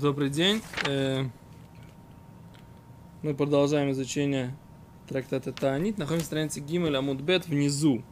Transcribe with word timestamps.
Добрый 0.00 0.30
день. 0.30 0.62
Э, 0.86 1.24
Мы 3.22 3.34
продолжаем 3.34 3.90
изучение 3.90 4.56
трактата 5.06 5.52
Таанит. 5.52 5.98
Находимся 5.98 6.24
на 6.24 6.26
странице 6.26 6.60
Гимель 6.60 6.96
Амудбет 6.96 7.46
внизу. 7.46 8.02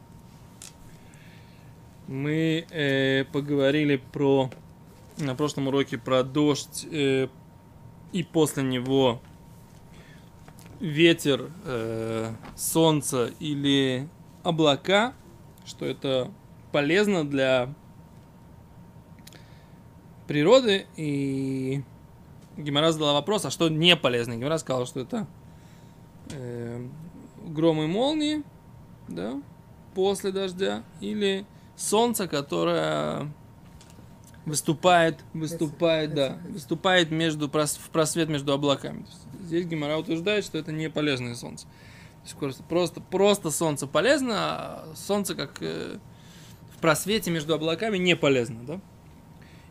Мы 2.07 2.67
э, 2.69 3.25
поговорили 3.31 3.95
про 3.95 4.51
на 5.17 5.33
прошлом 5.33 5.69
уроке 5.69 5.97
про 5.97 6.23
дождь 6.23 6.85
э, 6.91 7.27
и 8.11 8.23
после 8.23 8.63
него 8.63 9.19
ветер, 10.79 11.51
э, 11.65 12.33
солнце 12.55 13.31
или 13.39 14.07
облака, 14.43 15.13
что 15.65 15.85
это 15.85 16.31
полезно 16.71 17.27
для 17.27 17.73
природы. 20.31 20.87
И 20.95 21.83
Гимара 22.55 22.93
задала 22.93 23.11
вопрос, 23.11 23.43
а 23.43 23.51
что 23.51 23.67
не 23.67 23.97
полезно? 23.97 24.37
Гимара 24.37 24.57
сказала, 24.59 24.85
что 24.85 25.01
это 25.01 25.27
э, 26.29 26.87
гром 27.45 27.81
и 27.81 27.85
молнии, 27.85 28.43
да, 29.09 29.41
после 29.93 30.31
дождя, 30.31 30.83
или 31.01 31.45
солнце, 31.75 32.29
которое 32.29 33.29
выступает, 34.45 35.19
выступает, 35.33 36.13
да, 36.13 36.37
выступает 36.47 37.11
между, 37.11 37.49
в 37.49 37.89
просвет 37.91 38.29
между 38.29 38.53
облаками. 38.53 39.05
Здесь 39.41 39.65
Гимара 39.65 39.97
утверждает, 39.97 40.45
что 40.45 40.57
это 40.57 40.71
не 40.71 40.89
полезное 40.89 41.35
солнце. 41.35 41.65
То 41.65 42.23
есть 42.23 42.37
просто, 42.37 42.63
просто, 42.63 43.01
просто 43.01 43.51
солнце 43.51 43.85
полезно, 43.85 44.33
а 44.37 44.93
солнце 44.95 45.35
как 45.35 45.57
э, 45.59 45.97
в 46.73 46.77
просвете 46.79 47.31
между 47.31 47.53
облаками 47.53 47.97
не 47.97 48.15
полезно, 48.15 48.63
да? 48.63 48.81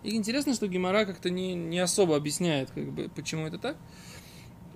И 0.03 0.17
интересно, 0.17 0.55
что 0.55 0.67
Гимара 0.67 1.05
как-то 1.05 1.31
не, 1.31 1.55
не 1.55 1.79
особо 1.79 2.17
объясняет, 2.17 2.71
как 2.71 2.91
бы, 2.93 3.09
почему 3.09 3.47
это 3.47 3.59
так. 3.59 3.77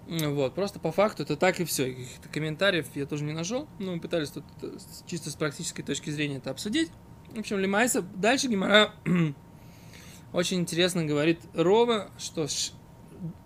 Вот, 0.06 0.54
просто 0.54 0.78
по 0.78 0.92
факту 0.92 1.22
это 1.22 1.36
так 1.36 1.60
и 1.60 1.64
все. 1.64 1.90
Каких-то 1.90 2.28
комментариев 2.28 2.86
я 2.94 3.06
тоже 3.06 3.24
не 3.24 3.32
нашел. 3.32 3.66
Но 3.78 3.94
мы 3.94 4.00
пытались 4.00 4.30
тут 4.30 4.44
э, 4.60 4.76
чисто 5.06 5.30
с 5.30 5.34
практической 5.34 5.82
точки 5.82 6.10
зрения 6.10 6.36
это 6.36 6.50
обсудить. 6.50 6.90
В 7.34 7.38
общем, 7.38 7.58
Лимайса, 7.58 8.02
дальше 8.02 8.48
Гимара 8.48 8.92
очень 10.32 10.60
интересно 10.60 11.06
говорит 11.06 11.40
Рова, 11.54 12.10
что 12.18 12.46
ш, 12.46 12.72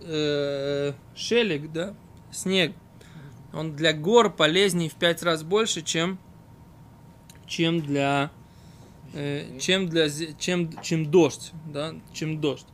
э, 0.01 0.93
шелег, 1.15 1.71
да, 1.71 1.95
снег, 2.33 2.75
он 3.53 3.77
для 3.77 3.93
гор 3.93 4.35
полезнее 4.35 4.91
в 4.91 4.95
пять 4.95 5.23
раз 5.23 5.43
больше, 5.43 5.83
чем, 5.83 6.19
чем 7.47 7.81
для 7.81 8.31
чем 9.59 9.89
для 9.89 10.09
чем 10.39 10.71
чем 10.83 11.11
дождь, 11.11 11.53
да, 11.67 11.95
чем 12.13 12.41
дождь. 12.41 12.67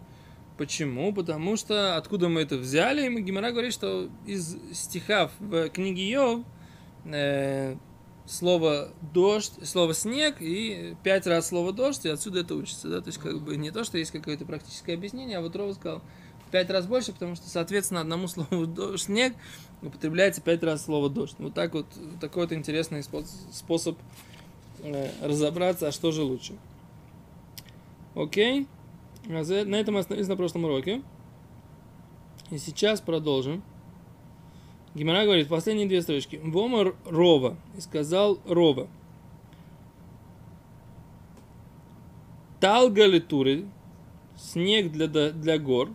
Почему? 0.56 1.12
Потому 1.12 1.56
что 1.56 1.96
откуда 1.96 2.28
мы 2.28 2.42
это 2.42 2.56
взяли? 2.56 3.08
И 3.08 3.22
Гимара 3.22 3.50
говорит, 3.50 3.72
что 3.72 4.08
из 4.24 4.56
стиха 4.72 5.30
в 5.40 5.68
книге 5.70 6.08
Йов 6.08 6.40
э, 7.06 7.76
слово 8.26 8.90
дождь, 9.12 9.52
слово 9.64 9.94
снег 9.94 10.36
и 10.40 10.96
пять 11.02 11.26
раз 11.26 11.48
слово 11.48 11.72
дождь, 11.72 12.04
и 12.04 12.08
отсюда 12.08 12.40
это 12.40 12.54
учится, 12.54 12.88
да, 12.88 13.00
то 13.00 13.08
есть 13.08 13.18
как 13.18 13.40
бы 13.40 13.56
не 13.56 13.72
то, 13.72 13.82
что 13.82 13.98
есть 13.98 14.12
какое-то 14.12 14.44
практическое 14.44 14.94
объяснение, 14.94 15.38
а 15.38 15.40
вот 15.40 15.56
Рова 15.56 15.72
сказал 15.72 16.02
пять 16.52 16.70
раз 16.70 16.86
больше, 16.86 17.12
потому 17.12 17.34
что, 17.34 17.48
соответственно, 17.48 18.00
одному 18.02 18.28
слову 18.28 18.66
дождь, 18.66 19.06
снег 19.06 19.34
употребляется 19.82 20.40
пять 20.40 20.62
раз 20.62 20.84
слово 20.84 21.10
дождь. 21.10 21.34
Вот 21.38 21.52
так 21.52 21.74
вот, 21.74 21.86
такой 22.20 22.44
вот 22.44 22.52
интересный 22.52 23.02
способ 23.02 23.98
э, 23.98 24.33
разобраться, 25.22 25.88
а 25.88 25.92
что 25.92 26.12
же 26.12 26.22
лучше. 26.22 26.54
Окей, 28.14 28.66
на 29.26 29.40
этом 29.76 29.94
мы 29.94 30.00
остановились 30.00 30.28
на 30.28 30.36
прошлом 30.36 30.64
уроке. 30.64 31.02
И 32.50 32.58
сейчас 32.58 33.00
продолжим. 33.00 33.62
Гимара 34.94 35.24
говорит, 35.24 35.48
последние 35.48 35.88
две 35.88 36.02
строчки. 36.02 36.40
Вомар 36.42 36.94
Рова. 37.04 37.56
И 37.76 37.80
сказал 37.80 38.38
Рова. 38.46 38.86
Талгалитуры. 42.60 43.66
Снег 44.36 44.92
для, 44.92 45.08
для 45.08 45.58
гор. 45.58 45.90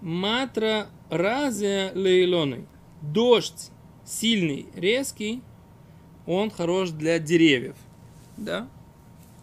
Матра 0.00 0.88
разия 1.08 1.92
лейлоны. 1.94 2.66
Дождь 3.00 3.70
сильный, 4.04 4.66
резкий. 4.74 5.40
Он 6.26 6.50
хорош 6.50 6.90
для 6.90 7.18
деревьев. 7.18 7.76
Да? 8.36 8.68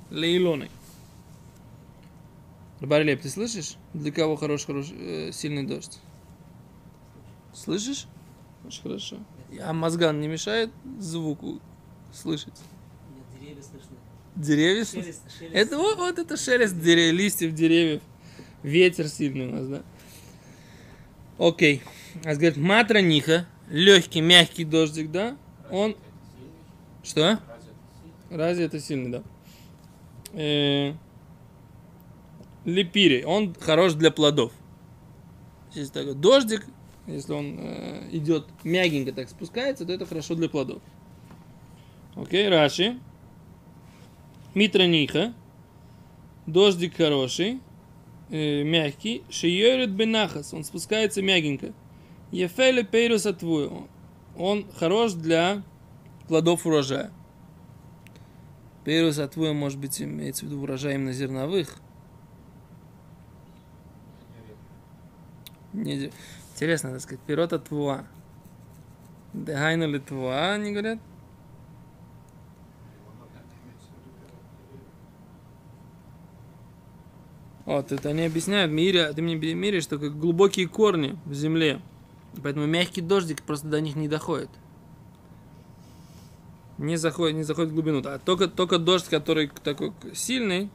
Лейлоны. 0.10 0.70
Барилеп, 2.80 3.22
ты 3.22 3.30
слышишь? 3.30 3.76
Для 3.94 4.12
кого 4.12 4.36
хорош, 4.36 4.66
хорош 4.66 4.88
э, 4.92 5.32
сильный 5.32 5.64
дождь? 5.64 6.00
Слышишь? 7.54 8.08
Очень 8.66 8.82
хорошо. 8.82 9.18
А 9.60 9.74
мозган 9.74 10.20
не 10.20 10.28
мешает 10.28 10.72
звуку 11.00 11.60
слышать? 12.14 12.60
Нет, 13.16 13.40
деревья 13.40 13.62
слышны. 13.62 13.98
Деревья? 14.36 14.86
Шелест, 14.86 15.22
шелест. 15.38 15.56
Это 15.56 15.78
вот, 15.78 15.98
вот 15.98 16.18
это 16.18 16.38
шелест 16.38 16.80
дерев, 16.80 17.14
листьев 17.14 17.54
деревьев. 17.54 18.02
Ветер 18.64 19.08
сильный 19.08 19.48
у 19.48 19.52
нас, 19.52 19.68
да? 19.68 19.84
Окей. 21.38 21.82
А 22.24 22.34
говорит, 22.34 22.58
матра 22.58 23.00
ниха, 23.00 23.46
легкий, 23.70 24.22
мягкий 24.22 24.64
дождик, 24.64 25.12
да? 25.12 25.38
Он... 25.70 25.96
Что? 27.04 27.40
Разве 28.30 28.66
это 28.66 28.80
сильный, 28.80 29.12
да? 29.12 29.24
Э... 30.34 30.94
Он 33.26 33.56
хорош 33.60 33.94
для 33.94 34.12
плодов. 34.12 34.52
Здесь 35.72 35.90
такой 35.90 36.14
дождик, 36.14 36.66
если 37.08 37.34
он 37.34 37.58
э, 37.60 38.10
идет 38.12 38.46
мягенько 38.64 39.12
так 39.14 39.30
спускается, 39.30 39.86
то 39.86 39.94
это 39.94 40.06
хорошо 40.06 40.36
для 40.36 40.48
плодов. 40.48 40.82
Окей, 42.16 42.48
Раши. 42.50 43.00
Митраниха. 44.54 45.34
Дождик 46.46 46.98
хороший, 46.98 47.62
э, 48.30 48.64
мягкий. 48.64 49.24
Шиерет 49.30 49.92
бенахас. 49.92 50.54
Он 50.54 50.64
спускается 50.64 51.22
мягенько. 51.22 51.74
Ефеле 52.32 52.84
пейрус 52.84 53.26
отвую. 53.26 53.88
Он 54.38 54.66
хорош 54.78 55.14
для 55.14 55.64
плодов 56.32 56.66
урожая. 56.66 57.12
Пейрус 58.86 59.20
отвую, 59.20 59.54
может 59.54 59.78
быть, 59.78 60.02
имеется 60.02 60.46
в 60.46 60.48
виду 60.48 60.62
урожай 60.62 60.96
именно 60.96 61.12
зерновых. 61.12 61.76
Интересно, 65.74 66.92
так 66.92 67.02
сказать, 67.02 67.20
пирота 67.28 67.60
твуа. 67.60 68.06
Дехайну 69.34 69.90
ли 69.90 70.00
твуа, 70.00 70.54
они 70.54 70.72
говорят? 70.72 71.00
Вот, 77.66 77.92
это 77.92 78.08
они 78.08 78.22
объясняют, 78.22 78.72
мире, 78.72 79.12
ты 79.12 79.22
мне 79.22 79.36
мире, 79.36 79.82
что 79.82 80.00
как 80.00 80.18
глубокие 80.18 80.70
корни 80.70 81.20
в 81.26 81.34
земле. 81.34 81.82
Поэтому 82.42 82.68
мягкий 82.68 83.02
дождик 83.02 83.42
просто 83.42 83.68
до 83.68 83.82
них 83.82 83.98
не 83.98 84.08
доходит. 84.08 84.50
Не 86.82 86.96
заходит, 86.96 87.36
не 87.36 87.44
заходит 87.44 87.70
в 87.70 87.76
глубину. 87.76 88.02
А 88.06 88.18
только, 88.18 88.48
только 88.48 88.80
дождь, 88.80 89.08
который 89.08 89.50
такой 89.64 89.94
сильный. 90.16 90.72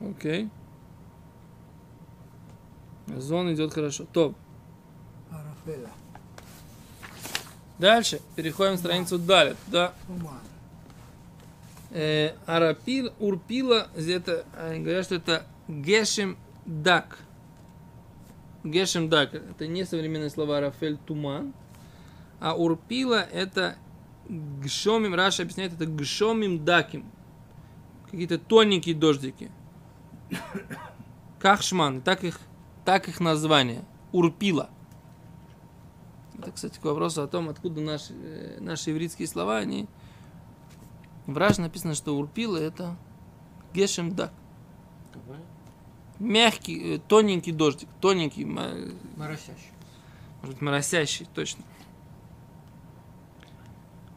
Окей. 0.00 0.50
Зон 3.06 3.54
идет 3.54 3.72
хорошо. 3.72 4.04
Топ. 4.12 4.36
Дальше 7.78 8.20
переходим 8.36 8.74
в 8.74 8.78
страницу 8.80 9.18
Далит. 9.18 9.56
Да. 9.68 9.94
Э, 11.90 12.34
арапил, 12.44 13.14
урпила, 13.18 13.88
это, 13.96 14.44
они 14.58 14.80
говорят, 14.80 15.06
что 15.06 15.14
это 15.14 15.46
гешем 15.68 16.36
дак. 16.66 17.18
Гешем 18.62 19.08
дак. 19.08 19.32
Это 19.32 19.66
не 19.66 19.86
современное 19.86 20.28
слово 20.28 20.60
Рафель 20.60 20.98
туман. 20.98 21.54
А 22.40 22.54
урпила 22.54 23.20
это 23.20 23.76
гшомим, 24.28 25.14
Раша 25.14 25.42
объясняет, 25.42 25.72
это 25.72 25.86
гшомим 25.86 26.64
даким. 26.64 27.10
Какие-то 28.10 28.38
тоненькие 28.38 28.94
дождики. 28.94 29.50
Кахшман. 31.38 32.00
Так 32.00 32.24
их 32.24 32.40
так 32.88 33.06
их 33.06 33.20
название. 33.20 33.84
Урпила. 34.12 34.70
Это, 36.38 36.52
кстати, 36.52 36.78
к 36.78 36.84
вопросу 36.84 37.22
о 37.22 37.26
том, 37.26 37.50
откуда 37.50 37.82
наши, 37.82 38.14
э, 38.14 38.58
наши 38.60 38.88
еврейские 38.88 39.28
слова, 39.28 39.58
они... 39.58 39.86
В 41.26 41.36
Раш 41.36 41.58
написано, 41.58 41.94
что 41.94 42.16
урпила 42.16 42.56
это 42.56 42.96
гешем 43.74 44.14
дак. 44.14 44.32
Мягкий, 46.18 46.94
э, 46.94 46.98
тоненький 46.98 47.52
дождик, 47.52 47.90
тоненький. 48.00 48.46
Моросящий. 48.46 49.72
Может 50.40 50.54
быть, 50.54 50.62
моросящий, 50.62 51.28
точно. 51.34 51.64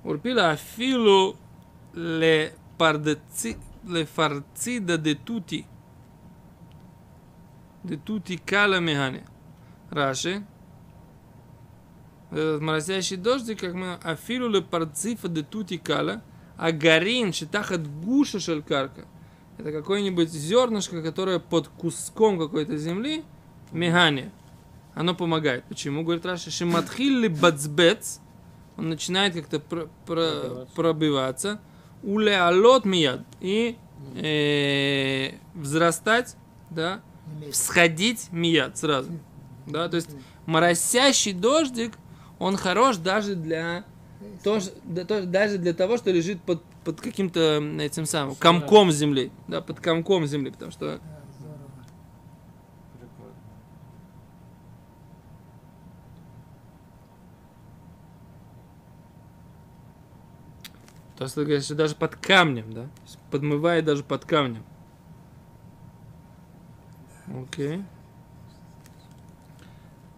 Урпила 0.04 0.52
афилу 0.52 1.36
ле 1.94 2.54
лефарцида 3.84 4.98
де 4.98 5.16
тути. 5.16 5.66
Де 7.84 7.98
тути 7.98 8.38
кала 8.38 8.80
механе. 8.80 9.24
Раши. 9.90 10.44
Этот 12.32 12.62
моросящий 12.62 13.18
дождик, 13.18 13.60
как 13.60 13.74
мы 13.74 13.96
афилу 13.96 14.48
лепарцифа 14.48 15.28
де 15.28 15.44
тути 15.44 15.78
кала, 15.78 16.22
а 16.58 16.72
гарин 16.72 17.34
шитахат 17.34 17.86
гуша 17.88 18.40
шалькарка. 18.40 19.06
Это 19.58 19.72
какое-нибудь 19.72 20.30
зернышко, 20.30 21.04
которое 21.04 21.40
под 21.40 21.68
куском 21.68 22.40
какой-то 22.40 22.78
земли, 22.78 23.24
механе. 23.72 24.32
Оно 24.96 25.14
помогает. 25.14 25.66
Почему? 25.66 26.04
Говорит 26.04 26.26
Раша, 26.26 26.52
шиматхилли 26.52 27.28
бацбец, 27.28 28.22
он 28.82 28.90
начинает 28.90 29.36
как-то 29.36 29.60
про- 29.60 29.88
про- 30.08 30.66
пробиваться, 30.74 31.60
уле 32.02 32.36
алот 32.36 32.84
мияд, 32.84 33.22
и 33.40 33.78
э, 34.16 35.34
взрастать, 35.54 36.36
да, 36.72 37.02
всходить 37.52 38.30
мияд 38.32 38.78
сразу. 38.78 39.12
Да, 39.68 39.88
то 39.88 39.98
есть 39.98 40.10
моросящий 40.48 41.34
дождик, 41.34 41.94
он 42.40 42.58
хорош 42.58 42.98
даже 42.98 43.36
для 43.36 43.86
тоже, 44.44 44.72
да, 44.84 45.06
тоже- 45.06 45.28
даже 45.28 45.58
для 45.60 45.74
того, 45.76 45.98
что 45.98 46.10
лежит 46.12 46.42
под, 46.42 46.64
под 46.84 47.00
каким-то 47.00 47.62
этим 47.80 48.08
самым 48.08 48.34
комком 48.36 48.92
земли, 48.92 49.32
да, 49.48 49.62
под 49.62 49.80
комком 49.80 50.26
земли, 50.26 50.50
потому 50.50 50.72
что 50.72 51.00
То 61.18 61.28
ты 61.28 61.44
говоришь, 61.44 61.66
что 61.66 61.76
даже 61.76 61.96
под 61.96 62.16
камнем, 62.16 62.74
да? 62.74 62.88
Подмывает 63.30 63.86
даже 63.86 64.04
под 64.04 64.26
камнем. 64.26 64.64
Окей. 67.28 67.84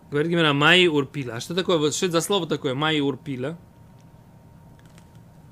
Говорит 0.10 0.32
Гимера, 0.32 0.54
Майи 0.54 0.88
Урпила. 0.88 1.36
А 1.36 1.40
что 1.40 1.56
такое? 1.56 1.78
Вот 1.78 1.94
что 1.94 2.06
это 2.06 2.14
за 2.14 2.22
слово 2.22 2.48
такое? 2.48 2.74
Майи 2.74 3.00
Урпила. 3.00 3.58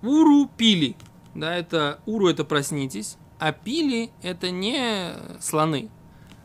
Уру 0.01 0.49
пили. 0.57 0.95
Да, 1.35 1.55
это 1.55 1.99
уру 2.05 2.27
это 2.27 2.44
проснитесь. 2.44 3.17
А 3.39 3.51
пили 3.51 4.11
это 4.21 4.51
не 4.51 5.13
слоны. 5.39 5.89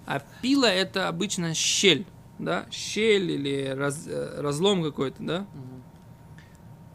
А 0.06 0.20
пила 0.40 0.70
это 0.70 1.08
обычно 1.08 1.54
щель. 1.54 2.06
Да, 2.38 2.66
щель 2.70 3.30
или 3.30 3.66
раз- 3.74 4.06
э, 4.06 4.40
разлом 4.40 4.82
какой-то, 4.82 5.22
да? 5.22 5.40
Мгм. 5.54 5.82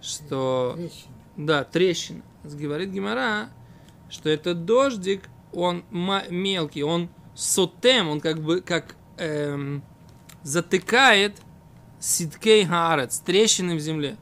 Что 0.01 0.73
Трещина. 0.77 1.15
Да, 1.45 1.63
трещина. 1.63 2.21
Говорит 2.43 2.89
Гимара, 2.89 3.49
что 4.09 4.29
этот 4.29 4.65
дождик, 4.65 5.29
он 5.53 5.83
мелкий, 5.91 6.83
он 6.83 7.09
сотем, 7.35 8.09
он 8.09 8.19
как 8.19 8.41
бы 8.41 8.61
как 8.61 8.95
эм, 9.17 9.83
затыкает 10.43 11.37
ситкей 11.99 12.65
хаарец, 12.65 13.19
трещины 13.19 13.75
в 13.75 13.79
земле. 13.79 14.17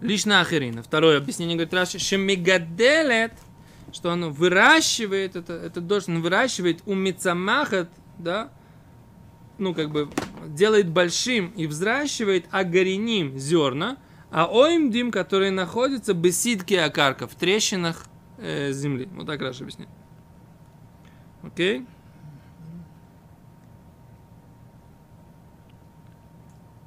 Лично 0.00 0.40
Ахирина. 0.40 0.82
Второе 0.82 1.18
объяснение 1.18 1.56
говорит 1.56 1.74
Раши, 1.74 1.98
шемигаделет, 1.98 3.32
что 3.92 4.10
он 4.10 4.30
выращивает, 4.30 5.34
это, 5.34 5.54
этот 5.54 5.86
дождь, 5.86 6.08
он 6.08 6.22
выращивает 6.22 6.82
у 6.86 6.94
мицамахат, 6.94 7.90
да, 8.18 8.50
ну, 9.58 9.74
как 9.74 9.90
бы, 9.90 10.08
делает 10.46 10.88
большим 10.88 11.48
и 11.56 11.66
взращивает 11.66 12.46
агариним 12.50 13.38
зерна, 13.38 13.98
а 14.30 14.46
оимдим, 14.46 15.10
которые 15.10 15.50
находятся 15.50 16.14
бесидки 16.14 16.74
акарка, 16.74 17.26
в 17.26 17.34
трещинах 17.34 18.06
э, 18.38 18.72
земли. 18.72 19.08
Вот 19.14 19.26
так 19.26 19.40
Раша 19.40 19.64
объясняет. 19.64 19.90
Окей? 21.42 21.86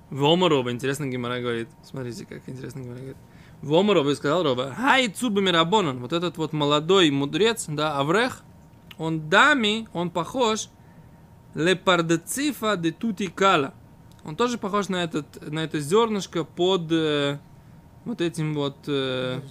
Вома 0.10 0.50
Роба, 0.50 0.72
интересно 0.72 1.08
Гимара 1.08 1.40
говорит. 1.40 1.70
Смотрите, 1.84 2.26
как 2.26 2.48
интересно 2.48 2.82
Гимара 2.82 2.98
говорит. 2.98 3.18
Вома 3.62 3.94
Роба 3.94 4.12
и 4.12 4.16
сказал 4.16 4.44
Роба, 4.44 4.74
хай 4.76 5.08
цурба 5.08 5.40
мирабонан, 5.40 6.00
вот 6.00 6.14
этот 6.14 6.38
вот 6.38 6.52
молодой 6.52 7.12
мудрец, 7.12 7.66
да, 7.68 7.98
Аврех, 7.98 8.44
он 8.98 9.30
дами, 9.30 9.88
он 9.94 10.10
похож 10.10 10.70
лепардецифа 11.56 12.76
де 12.76 12.92
тути 12.92 13.28
кала. 13.28 13.74
Он 14.24 14.36
тоже 14.36 14.58
похож 14.58 14.90
на, 14.90 15.04
этот, 15.04 15.52
на 15.52 15.60
это 15.64 15.80
зернышко 15.80 16.44
под 16.44 16.92
э, 16.92 17.40
вот 18.06 18.22
этим 18.22 18.54
вот... 18.54 18.78
э, 18.88 19.42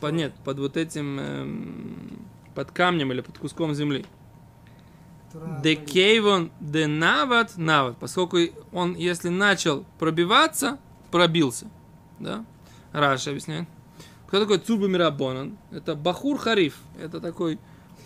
под, 0.00 0.14
нет, 0.14 0.34
под 0.44 0.58
вот 0.58 0.76
этим... 0.76 1.20
эм, 1.20 2.26
под 2.54 2.70
камнем 2.70 3.12
или 3.12 3.20
под 3.20 3.38
куском 3.38 3.74
земли. 3.74 4.06
Де 5.62 5.76
кейвон 5.76 6.50
де 6.60 6.86
нават 6.86 7.56
нават. 7.56 7.96
Поскольку 7.98 8.38
он, 8.72 8.94
если 8.94 9.28
начал 9.28 9.84
пробиваться, 9.98 10.78
пробился. 11.10 11.66
Да? 12.18 12.44
Раша 12.92 13.30
объясняет. 13.30 13.68
Кто 14.26 14.40
такой 14.40 14.58
Цурба 14.58 14.88
Мирабонан? 14.88 15.58
Это 15.70 15.94
Бахур 15.94 16.38
Хариф. 16.38 16.78
Это 16.98 17.20
такой 17.20 17.58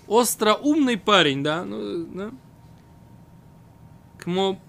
остроумный 0.08 0.97
парень, 0.97 1.43
да? 1.43 1.64
Ну, 1.64 2.05
да? 2.06 2.31
Кмо 4.19 4.61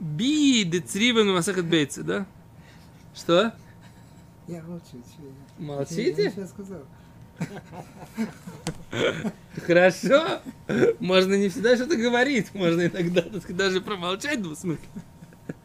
би 0.00 0.64
де 0.64 0.80
цривен 0.80 1.32
масахат 1.32 1.66
бейцы, 1.66 2.02
да? 2.02 2.26
Что? 3.14 3.52
Я 4.48 4.62
молчу. 4.62 5.02
я- 5.58 5.64
Молчите? 5.64 6.24
Я 6.24 6.30
сейчас 6.30 6.50
сказал. 6.50 6.82
Хорошо. 9.66 10.40
Можно 11.00 11.34
не 11.34 11.48
всегда 11.48 11.76
что-то 11.76 11.96
говорить. 11.96 12.54
Можно 12.54 12.86
иногда 12.86 13.22
так 13.22 13.42
сказать, 13.42 13.56
даже 13.56 13.80
промолчать 13.80 14.42
двусмысленно. 14.42 15.02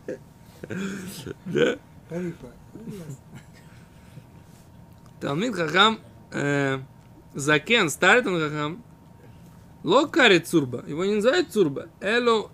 Да. 1.46 1.78
Талмит 5.20 5.56
Хахам 5.56 6.00
э, 6.32 6.80
Закен, 7.34 7.90
старый 7.90 8.24
Талмит 8.24 8.52
Хахам, 8.52 8.84
Ло 9.84 10.06
кари 10.08 10.40
цурба. 10.40 10.84
Его 10.88 11.06
не 11.06 11.16
называют 11.16 11.52
цурба. 11.52 11.88
Эло 12.02 12.52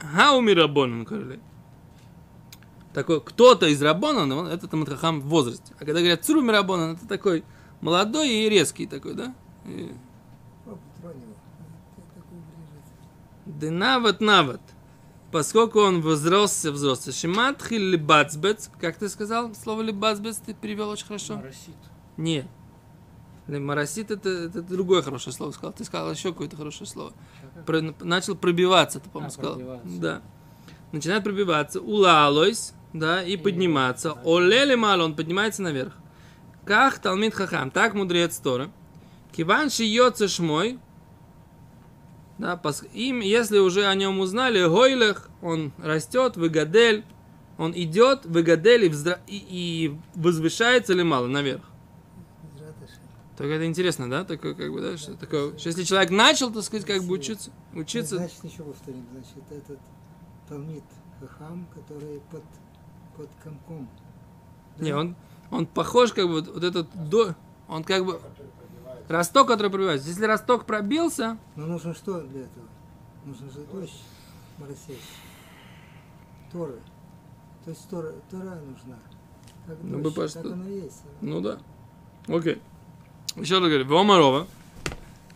хауми 0.00 0.50
рабонан 0.52 1.04
короле. 1.04 1.40
Такой, 2.94 3.20
кто-то 3.20 3.66
из 3.66 3.80
рабонан, 3.82 4.30
он- 4.32 4.46
это 4.48 4.66
Талмит 4.66 4.88
Хахам 4.88 5.20
в 5.20 5.26
возрасте. 5.26 5.72
А 5.76 5.84
когда 5.84 6.00
говорят 6.00 6.24
цурба 6.24 6.52
рабонан, 6.52 6.96
это 6.96 7.06
такой 7.06 7.44
молодой 7.80 8.28
и 8.28 8.48
резкий 8.48 8.86
такой, 8.86 9.14
да? 9.14 9.34
И-. 9.66 9.92
Денават 13.46 14.20
нават. 14.20 14.60
Поскольку 15.30 15.80
он 15.80 16.00
возросся, 16.00 16.72
взрослый. 16.72 17.14
Шиматхи 17.14 17.74
либацбец. 17.74 18.70
Как 18.80 18.96
ты 18.96 19.08
сказал 19.08 19.54
слово 19.54 19.82
либацбец? 19.82 20.38
Ты 20.38 20.54
перевел 20.54 20.88
очень 20.88 21.06
хорошо. 21.06 21.36
Моросит. 21.36 21.76
Нет. 22.16 22.46
Марасит 23.48 24.10
это, 24.10 24.28
это 24.28 24.62
другое 24.62 25.00
хорошее 25.02 25.34
слово 25.34 25.52
сказал. 25.52 25.72
Ты 25.72 25.84
сказал 25.84 26.10
еще 26.12 26.32
какое-то 26.32 26.56
хорошее 26.56 26.86
слово. 26.86 27.12
Про- 27.66 27.94
начал 28.00 28.36
пробиваться, 28.36 29.00
ты, 29.00 29.08
по-моему, 29.08 29.28
А, 29.28 29.30
сказал. 29.32 29.54
пробиваться. 29.54 30.00
Да. 30.00 30.22
Начинает 30.92 31.24
пробиваться. 31.24 31.80
Улалойс, 31.80 32.74
да, 32.92 33.22
и 33.22 33.36
подниматься. 33.36 34.12
Олели 34.24 34.74
мало, 34.74 35.04
он 35.04 35.14
поднимается 35.16 35.62
наверх. 35.62 35.94
Как 36.66 36.98
Талмит 36.98 37.34
Хахам, 37.34 37.70
так 37.70 37.94
мудрец 37.94 38.36
Тора. 38.38 38.70
Киван 39.32 39.70
шиется 39.70 40.28
шмой. 40.28 40.78
Да, 42.38 42.60
пос- 42.62 42.88
им, 42.92 43.20
если 43.20 43.58
уже 43.58 43.86
о 43.86 43.94
нем 43.94 44.20
узнали, 44.20 44.64
Гойлех, 44.66 45.28
он 45.42 45.72
растет, 45.78 46.36
выгадель, 46.36 47.04
он 47.56 47.72
идет, 47.74 48.26
выгадель 48.26 48.84
и, 48.84 48.88
взра- 48.88 49.18
и, 49.26 49.36
и 49.36 49.98
возвышается 50.14 50.92
ли 50.94 51.02
мало 51.02 51.26
наверх. 51.26 51.62
Так 53.38 53.46
это 53.46 53.64
интересно, 53.66 54.10
да? 54.10 54.24
Такое, 54.24 54.52
как 54.54 54.72
бы, 54.72 54.80
да, 54.80 54.96
что 54.98 55.14
такое. 55.14 55.56
что 55.56 55.68
если 55.68 55.84
человек 55.84 56.10
начал, 56.10 56.52
так 56.52 56.64
сказать, 56.64 56.84
как 56.84 57.04
бы 57.04 57.14
учиться, 57.14 57.52
учиться. 57.72 58.16
Значит, 58.16 58.42
еще 58.42 58.64
повторим. 58.64 59.06
Значит, 59.12 59.44
этот 59.50 59.78
Талмит 60.48 60.82
Хахам, 61.20 61.68
который 61.72 62.20
под, 62.32 62.42
под 63.16 63.28
комком. 63.44 63.88
Да? 64.76 64.84
Не, 64.84 64.92
он, 64.92 65.14
он 65.52 65.66
похож, 65.66 66.12
как 66.12 66.26
бы, 66.26 66.42
вот, 66.42 66.64
этот 66.64 66.88
до, 67.08 67.36
он 67.68 67.84
как 67.84 68.04
бы 68.04 68.20
росток, 69.06 69.46
который 69.46 69.70
пробивается. 69.70 70.08
Если 70.08 70.24
росток 70.24 70.64
пробился, 70.64 71.38
Но 71.54 71.66
нужно 71.66 71.94
что 71.94 72.20
для 72.22 72.40
этого? 72.40 72.66
Нужно 73.24 73.50
же 73.52 73.60
дождь 73.72 74.02
моросящий. 74.58 74.98
Торы. 76.50 76.80
То 77.64 77.70
есть 77.70 77.88
Тора, 77.88 78.14
Тора 78.32 78.56
нужна. 78.56 78.98
Как 79.64 79.76
Ну, 79.82 80.00
дождь, 80.00 80.02
бы 80.02 80.08
так 80.10 80.14
просто- 80.14 80.52
оно 80.54 80.68
и 80.68 80.80
есть. 80.80 81.02
ну 81.20 81.40
да. 81.40 81.58
Окей. 82.26 82.60
Еще 83.40 83.58
раз 83.58 83.68
говорю, 83.68 83.86
Вома 83.86 84.18
Рова. 84.18 84.46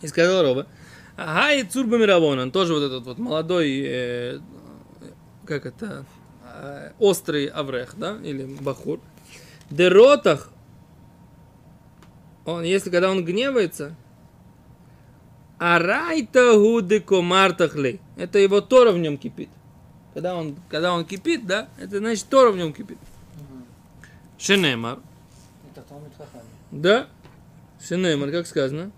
И 0.01 0.07
сказал 0.07 0.43
Рова. 0.43 0.67
Ага, 1.15 1.53
и 1.53 1.63
Цурба 1.63 1.97
Миравонан, 1.97 2.51
тоже 2.51 2.73
вот 2.73 2.83
этот 2.83 3.05
вот 3.05 3.19
молодой, 3.19 3.83
э, 3.85 4.39
как 5.45 5.65
это, 5.65 6.05
э, 6.43 6.91
острый 6.99 7.45
Аврех, 7.45 7.93
да, 7.97 8.17
или 8.23 8.45
Бахур. 8.45 8.99
Деротах 9.69 10.49
он, 12.45 12.63
если 12.63 12.89
когда 12.89 13.09
он 13.09 13.23
гневается, 13.23 13.95
арайта 15.57 16.55
гуды 16.57 16.99
комартахли. 16.99 18.01
Это 18.17 18.39
его 18.39 18.59
Тора 18.61 18.91
в 18.91 18.97
нем 18.97 19.17
кипит. 19.17 19.49
Когда 20.13 20.35
он, 20.35 20.57
когда 20.69 20.93
он 20.93 21.05
кипит, 21.05 21.45
да, 21.45 21.69
это 21.77 21.99
значит 21.99 22.27
Тора 22.27 22.51
в 22.51 22.57
нем 22.57 22.73
кипит. 22.73 22.97
Шенемар. 24.37 24.99
Это. 25.71 25.85
Да. 26.71 27.07
Шенемар, 27.87 28.31
как 28.31 28.47
сказано. 28.47 28.91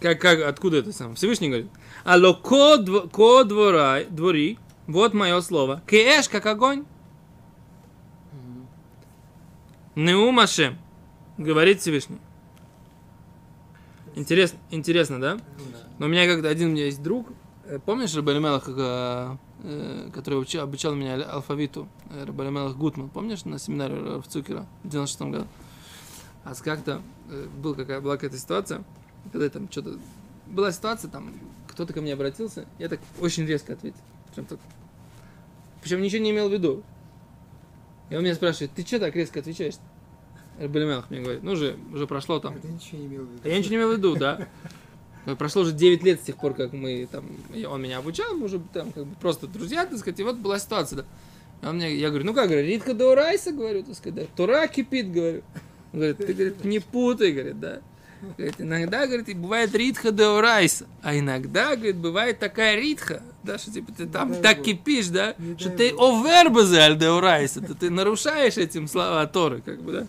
Как, 0.00 0.20
как, 0.20 0.40
откуда 0.42 0.78
это 0.78 0.92
сам? 0.92 1.14
Всевышний 1.14 1.48
говорит. 1.48 1.68
Алло, 2.04 2.34
ко, 2.34 2.76
дв- 2.76 3.08
ко 3.10 3.44
дворай, 3.44 4.06
двори, 4.06 4.58
вот 4.86 5.12
мое 5.14 5.40
слово. 5.40 5.82
Кеэш, 5.86 6.28
как 6.28 6.46
огонь. 6.46 6.84
Неумашем, 9.96 10.78
говорит 11.36 11.80
Всевышний. 11.80 12.18
Интересно, 14.14 14.58
интересно, 14.70 15.20
да? 15.20 15.38
Но 15.98 16.06
у 16.06 16.08
меня 16.08 16.26
как-то 16.26 16.48
один 16.48 16.68
у 16.68 16.72
меня 16.72 16.84
есть 16.86 17.02
друг, 17.02 17.28
э, 17.64 17.78
помнишь 17.84 18.14
Рабалимелах, 18.14 18.64
который 20.12 20.40
учил, 20.40 20.62
обучал 20.62 20.94
меня 20.94 21.14
ал- 21.16 21.36
алфавиту, 21.38 21.88
э, 22.10 22.24
Рабалимелах 22.24 22.76
Гутман, 22.76 23.08
помнишь 23.10 23.44
на 23.44 23.58
семинаре 23.58 23.94
в 24.20 24.24
Цукера 24.28 24.66
в 24.84 24.88
96 24.88 25.30
году? 25.32 25.46
А 26.48 26.54
с 26.54 26.62
как-то 26.62 27.02
э, 27.28 27.46
был 27.58 27.74
какая, 27.74 28.00
была 28.00 28.14
какая-то 28.16 28.38
ситуация, 28.38 28.82
когда 29.32 29.50
там 29.50 29.70
что-то... 29.70 29.98
Была 30.46 30.72
ситуация, 30.72 31.10
там 31.10 31.34
кто-то 31.68 31.92
ко 31.92 32.00
мне 32.00 32.14
обратился, 32.14 32.64
я 32.78 32.88
так 32.88 33.00
очень 33.20 33.44
резко 33.44 33.74
ответил. 33.74 34.00
Прям 34.34 34.46
так. 34.46 34.58
Причем 35.82 36.00
ничего 36.00 36.22
не 36.22 36.30
имел 36.30 36.48
в 36.48 36.52
виду. 36.52 36.82
И 38.08 38.16
он 38.16 38.24
меня 38.24 38.34
спрашивает, 38.34 38.70
ты 38.74 38.80
что 38.82 38.98
так 38.98 39.14
резко 39.14 39.40
отвечаешь? 39.40 39.74
Рабалимелах 40.58 41.10
мне 41.10 41.20
говорит, 41.20 41.42
ну 41.42 41.52
уже, 41.52 41.76
уже 41.92 42.06
прошло 42.06 42.40
там 42.40 42.56
Это 42.56 42.66
ничего 42.66 42.98
не 42.98 43.06
имел 43.08 43.24
в 43.24 43.30
виду. 43.30 43.40
а 43.44 43.48
я 43.48 43.58
ничего 43.58 43.70
не 43.70 43.76
имел 43.76 43.92
в 43.92 43.96
виду, 43.98 44.16
да. 44.16 44.48
Прошло 45.38 45.62
уже 45.62 45.72
9 45.72 46.02
лет 46.02 46.22
с 46.22 46.24
тех 46.24 46.38
пор, 46.38 46.54
как 46.54 46.72
мы 46.72 47.06
там, 47.12 47.26
он 47.68 47.82
меня 47.82 47.98
обучал, 47.98 48.34
мы 48.34 48.46
уже 48.46 48.58
там 48.72 48.90
как 48.92 49.04
бы 49.04 49.14
просто 49.16 49.46
друзья, 49.46 49.84
так 49.84 49.98
сказать, 49.98 50.18
и 50.18 50.22
вот 50.22 50.36
была 50.36 50.58
ситуация, 50.58 50.96
да. 51.00 51.04
И 51.60 51.66
он 51.66 51.76
мне, 51.76 51.94
я 51.94 52.08
говорю, 52.08 52.24
ну 52.24 52.32
как, 52.32 52.48
говорю, 52.48 52.66
Ритха 52.66 52.94
Даурайса, 52.94 53.52
говорю, 53.52 53.82
так 53.82 53.94
сказать, 53.94 54.14
да, 54.14 54.22
Тура 54.34 54.66
кипит, 54.66 55.12
говорю. 55.12 55.42
Он 55.92 56.00
говорит, 56.00 56.18
ты, 56.18 56.32
говорит, 56.32 56.64
не 56.64 56.78
путай, 56.80 57.32
говорит, 57.32 57.60
да. 57.60 57.80
Говорит, 58.36 58.56
иногда, 58.58 59.06
говорит, 59.06 59.28
и 59.28 59.34
бывает 59.34 59.74
Ритха 59.74 60.10
Даурайса, 60.10 60.86
а 61.02 61.16
иногда, 61.16 61.76
говорит, 61.76 61.96
бывает 61.96 62.40
такая 62.40 62.74
Ритха, 62.74 63.22
да, 63.44 63.58
что 63.58 63.72
типа 63.72 63.92
ты 63.92 64.06
там 64.06 64.32
дай 64.32 64.42
так 64.42 64.62
кипишь, 64.64 65.06
да, 65.06 65.34
Не 65.38 65.56
что 65.56 65.70
ты 65.70 65.90
овербазе 65.90 66.78
аль 66.78 66.96
Даурайса, 66.96 67.60
то 67.60 67.76
ты 67.76 67.90
нарушаешь 67.90 68.56
этим 68.56 68.88
слова 68.88 69.24
Торы, 69.26 69.62
как 69.62 69.80
бы, 69.82 69.92
да. 69.92 70.06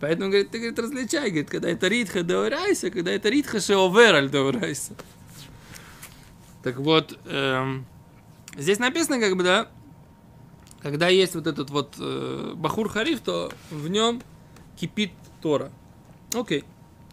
Поэтому, 0.00 0.30
говорит, 0.30 0.50
ты, 0.50 0.58
говорит, 0.58 0.78
различай, 0.78 1.28
говорит, 1.28 1.50
когда 1.50 1.68
это 1.68 1.86
ритха 1.86 2.22
деорайса, 2.22 2.90
когда 2.90 3.10
это 3.10 3.28
ритха 3.28 3.60
шеовераль 3.60 4.30
деорайса. 4.30 4.94
Так 6.62 6.78
вот, 6.78 7.18
эм, 7.26 7.84
здесь 8.56 8.78
написано, 8.78 9.20
как 9.20 9.36
бы, 9.36 9.42
да, 9.42 9.68
когда 10.82 11.08
есть 11.08 11.34
вот 11.34 11.46
этот 11.46 11.68
вот 11.68 11.96
э, 11.98 12.52
Бахур 12.56 12.88
Хариф, 12.88 13.20
то 13.20 13.52
в 13.70 13.88
нем 13.88 14.22
кипит 14.80 15.12
Тора. 15.42 15.70
Окей. 16.34 16.64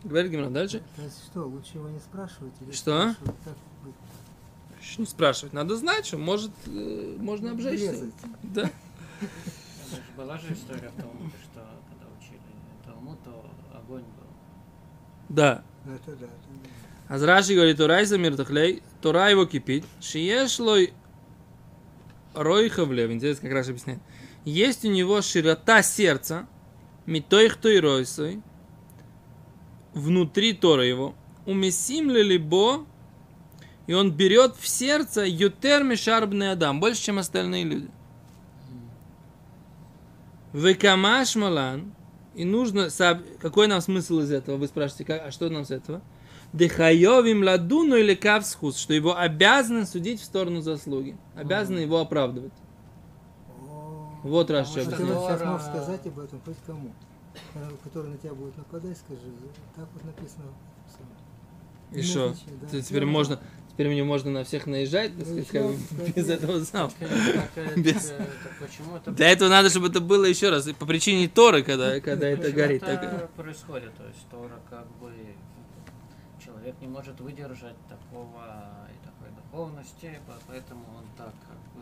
Говорит 0.03 0.31
Гимра 0.31 0.50
дальше. 0.50 0.81
Есть 0.97 1.25
что, 1.25 1.43
лучше 1.43 1.71
его 1.75 1.89
не 1.89 2.00
спрашивать? 2.00 2.53
Или 2.62 2.71
что? 2.71 3.12
Спрашивать, 3.12 5.00
не 5.00 5.05
спрашивать. 5.05 5.53
Надо 5.53 5.75
знать, 5.75 6.05
что 6.05 6.17
может, 6.17 6.51
э, 6.65 7.17
можно 7.19 7.51
обжечься. 7.51 7.91
Резать. 7.91 8.13
Да. 8.43 8.69
Была 10.15 10.38
же 10.38 10.53
история 10.53 10.89
в 10.89 11.01
Талмуде, 11.01 11.36
что 11.43 11.67
когда 11.89 12.05
учили 12.17 12.39
Талмуд, 12.86 13.21
то 13.24 13.45
огонь 13.74 14.03
был. 14.03 14.27
Да. 15.27 15.63
Это 15.86 16.15
да. 16.15 16.27
А 17.09 17.17
Раши 17.25 17.53
говорит, 17.53 17.77
Турай 17.77 18.05
за 18.05 18.17
миртахлей, 18.17 18.83
Тура 19.01 19.29
его 19.29 19.45
кипит, 19.45 19.86
шиешлой 20.00 20.93
ройхавлев, 22.33 23.12
интересно, 23.12 23.50
как 23.50 23.57
Раши 23.57 23.71
объясняет. 23.71 24.00
Есть 24.45 24.86
у 24.86 24.89
него 24.89 25.21
широта 25.21 25.81
сердца, 25.81 26.47
митоих 27.07 27.57
той 27.57 27.79
ройсой, 27.79 28.41
внутри 29.93 30.53
Тора 30.53 30.85
его, 30.85 31.15
умесим 31.47 32.11
ли 32.11 32.21
либо, 32.21 32.85
и 33.87 33.93
он 33.93 34.11
берет 34.11 34.55
в 34.57 34.67
сердце 34.67 35.23
ютер 35.23 35.83
мишарбный 35.83 36.51
адам, 36.51 36.79
больше, 36.79 37.01
чем 37.01 37.17
остальные 37.17 37.63
люди. 37.63 37.89
Векамаш 40.53 41.35
малан, 41.35 41.93
и 42.35 42.45
нужно, 42.45 42.89
какой 43.39 43.67
нам 43.67 43.81
смысл 43.81 44.19
из 44.19 44.31
этого? 44.31 44.57
Вы 44.57 44.67
спрашиваете, 44.67 45.05
как, 45.05 45.25
а 45.25 45.31
что 45.31 45.49
нам 45.49 45.65
с 45.65 45.71
этого? 45.71 46.01
Дехайовим 46.53 47.43
ладуну 47.43 47.95
или 47.95 48.15
кавсхус, 48.15 48.77
что 48.77 48.93
его 48.93 49.17
обязаны 49.17 49.85
судить 49.85 50.21
в 50.21 50.25
сторону 50.25 50.61
заслуги, 50.61 51.17
обязаны 51.35 51.79
его 51.79 51.99
оправдывать. 51.99 52.53
Вот 54.24 54.47
Потому 54.47 54.59
Раши 54.59 54.81
что 54.81 54.93
а 54.93 54.97
ты 54.97 55.05
вот 55.05 55.25
сейчас 55.29 55.43
можешь 55.45 55.67
сказать 55.67 56.07
об 56.07 56.19
этом 56.19 56.41
хоть 56.45 56.57
кому, 56.65 56.91
э, 57.55 57.71
который 57.83 58.12
на 58.12 58.17
тебя 58.17 58.33
будет 58.33 58.57
нападать, 58.57 58.97
скажи, 58.97 59.31
так 59.75 59.88
вот 59.93 60.03
написано. 60.05 60.45
И 61.91 62.01
что? 62.01 62.36
Да. 62.62 62.81
Теперь 62.81 63.05
можно, 63.05 63.39
теперь 63.71 63.88
мне 63.88 64.03
можно 64.03 64.29
на 64.31 64.43
всех 64.43 64.67
наезжать, 64.67 65.17
так 65.17 65.25
Ну 65.27 65.43
сказать, 65.43 65.47
как 65.47 65.63
бы 65.65 65.77
всё, 65.77 66.13
без 66.13 66.29
этого 66.29 66.63
сам. 66.65 66.91
Без- 67.77 68.12
это 68.12 69.12
Для 69.12 69.29
этого 69.29 69.50
надо, 69.50 69.69
чтобы 69.69 69.88
это 69.88 70.01
было 70.01 70.25
еще 70.25 70.50
раз, 70.50 70.67
и 70.67 70.74
по 70.74 70.86
причине 70.86 71.29
Торы, 71.29 71.63
когда, 71.63 72.00
когда 72.01 72.27
это 72.27 72.51
горит. 72.51 72.83
это 72.83 73.09
так. 73.09 73.29
происходит? 73.31 73.95
То 73.95 74.05
есть 74.05 74.27
Тора 74.29 74.59
как 74.69 74.88
бы 74.97 75.13
человек 76.43 76.75
не 76.81 76.88
может 76.88 77.19
выдержать 77.21 77.77
такого 77.88 78.43
и 78.89 79.05
такой 79.05 79.33
духовности, 79.36 80.19
по- 80.27 80.33
поэтому 80.47 80.81
он 80.97 81.05
так 81.17 81.33
как 81.47 81.57
бы. 81.74 81.81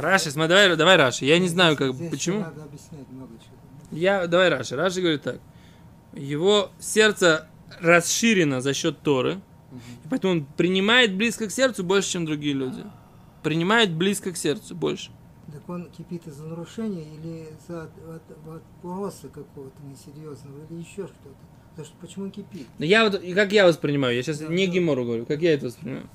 Раши, 0.00 0.30
смотри, 0.30 0.48
давай, 0.48 0.76
давай 0.76 0.96
Раши. 0.96 1.24
Я 1.24 1.38
не 1.38 1.48
знаю, 1.48 1.76
как, 1.76 1.94
здесь 1.94 2.10
почему. 2.10 2.40
Надо 2.40 2.64
объяснять 2.64 3.08
много 3.10 3.32
чего. 3.38 3.98
Я, 3.98 4.26
давай 4.26 4.48
Раши. 4.48 4.76
Раши 4.76 5.00
говорит 5.00 5.22
так. 5.22 5.40
Его 6.14 6.70
сердце 6.78 7.48
расширено 7.80 8.60
за 8.60 8.74
счет 8.74 9.00
Торы, 9.00 9.40
и 10.04 10.08
поэтому 10.08 10.32
он 10.34 10.44
принимает 10.56 11.14
близко 11.14 11.46
к 11.48 11.50
сердцу 11.52 11.84
больше, 11.84 12.10
чем 12.10 12.24
другие 12.26 12.54
люди. 12.54 12.84
Принимает 13.42 13.92
близко 13.92 14.32
к 14.32 14.36
сердцу 14.36 14.74
больше. 14.74 15.10
Так 15.52 15.66
он 15.68 15.88
кипит 15.90 16.26
из-за 16.26 16.44
нарушения 16.44 17.04
или 17.14 17.48
из-за 17.58 17.84
от, 17.84 17.90
от- 18.08 18.46
вопроса 18.46 19.28
какого-то 19.28 19.82
несерьезного 19.82 20.58
или 20.68 20.80
еще 20.80 21.06
что-то. 21.06 21.36
Потому 21.70 21.86
что 21.86 21.96
почему 22.00 22.24
он 22.26 22.30
кипит? 22.30 22.66
Но 22.78 22.84
я 22.84 23.04
вот, 23.04 23.22
и 23.22 23.32
как 23.34 23.52
я 23.52 23.66
воспринимаю, 23.66 24.14
я 24.14 24.22
сейчас 24.22 24.38
Да, 24.40 24.48
не 24.48 24.66
да. 24.66 24.72
Гимору 24.72 25.04
говорю, 25.04 25.24
как 25.26 25.40
я 25.40 25.54
это 25.54 25.66
воспринимаю. 25.66 26.08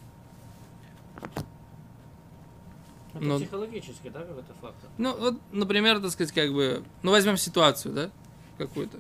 Это 3.14 3.24
Но- 3.24 3.38
психологически, 3.38 4.10
да, 4.10 4.22
какой-то 4.22 4.54
фактор? 4.60 4.90
Ну, 4.98 5.16
вот, 5.18 5.36
например, 5.52 6.00
так 6.02 6.12
сказать, 6.12 6.34
как 6.34 6.52
бы, 6.52 6.84
ну, 7.04 7.12
возьмем 7.12 7.38
ситуацию, 7.38 7.94
да, 7.94 8.10
какую-то. 8.58 9.00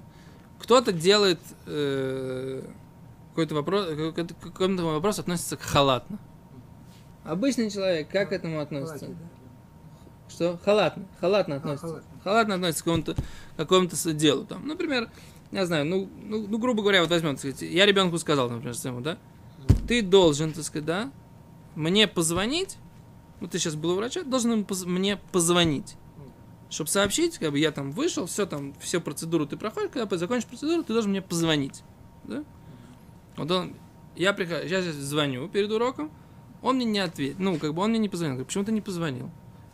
Кто-то 0.59 0.91
делает 0.91 1.39
э, 1.65 2.63
какой-то 3.29 3.55
вопрос, 3.55 3.87
какой-то, 3.87 4.33
к 4.35 4.39
какому-то 4.39 4.83
вопросу 4.83 5.21
относится 5.21 5.57
к 5.57 5.61
халатно. 5.61 6.19
Обычный 7.23 7.71
человек, 7.71 8.09
как 8.09 8.29
к 8.29 8.31
этому 8.33 8.59
относится? 8.59 9.07
Да? 9.07 9.15
Что? 10.29 10.59
Халатно. 10.63 11.05
Халатно 11.19 11.55
относится. 11.55 11.87
халатно. 11.87 12.21
халатно 12.23 12.55
относится 12.55 12.83
к 12.83 12.85
какому-то, 12.85 13.15
какому-то 13.57 14.13
делу. 14.13 14.45
Там, 14.45 14.67
например, 14.67 15.09
я 15.51 15.65
знаю, 15.65 15.85
ну, 15.85 16.09
ну, 16.23 16.47
ну, 16.47 16.57
грубо 16.57 16.81
говоря, 16.81 17.01
вот 17.01 17.09
возьмем, 17.09 17.31
так 17.31 17.39
сказать, 17.39 17.61
я 17.61 17.85
ребенку 17.85 18.17
сказал, 18.17 18.49
например, 18.49 18.75
своему, 18.75 19.01
да, 19.01 19.17
ты 19.87 20.01
должен, 20.01 20.51
так 20.51 20.63
сказать, 20.63 20.85
да, 20.85 21.11
мне 21.75 22.07
позвонить, 22.07 22.77
ну, 23.43 23.49
ты 23.49 23.59
сейчас 23.59 23.75
был 23.75 23.91
у 23.91 23.95
врача, 23.95 24.23
должен 24.23 24.65
мне 24.85 25.17
позвонить, 25.33 25.95
чтобы 26.69 26.89
сообщить, 26.89 27.37
как 27.39 27.51
бы 27.51 27.59
я 27.59 27.71
там 27.71 27.91
вышел, 27.91 28.25
все 28.25 28.45
там, 28.45 28.73
все 28.79 29.01
процедуру 29.01 29.45
ты 29.45 29.57
проходишь, 29.57 29.91
когда 29.91 30.15
закончишь 30.17 30.47
процедуру, 30.47 30.81
ты 30.83 30.93
должен 30.93 31.11
мне 31.11 31.21
позвонить, 31.21 31.83
да? 32.23 32.45
Вот 33.35 33.51
он, 33.51 33.73
я 34.15 34.31
прихожу, 34.31 34.65
я 34.65 34.81
сейчас 34.81 34.95
звоню 34.95 35.49
перед 35.49 35.69
уроком, 35.71 36.09
он 36.61 36.77
мне 36.77 36.85
не 36.85 36.99
ответил, 36.99 37.35
ну, 37.39 37.59
как 37.59 37.73
бы 37.73 37.81
он 37.81 37.89
мне 37.89 37.99
не 37.99 38.07
позвонил, 38.07 38.35
говорю, 38.35 38.45
почему 38.45 38.63
ты 38.63 38.71
не 38.71 38.79
позвонил? 38.79 39.29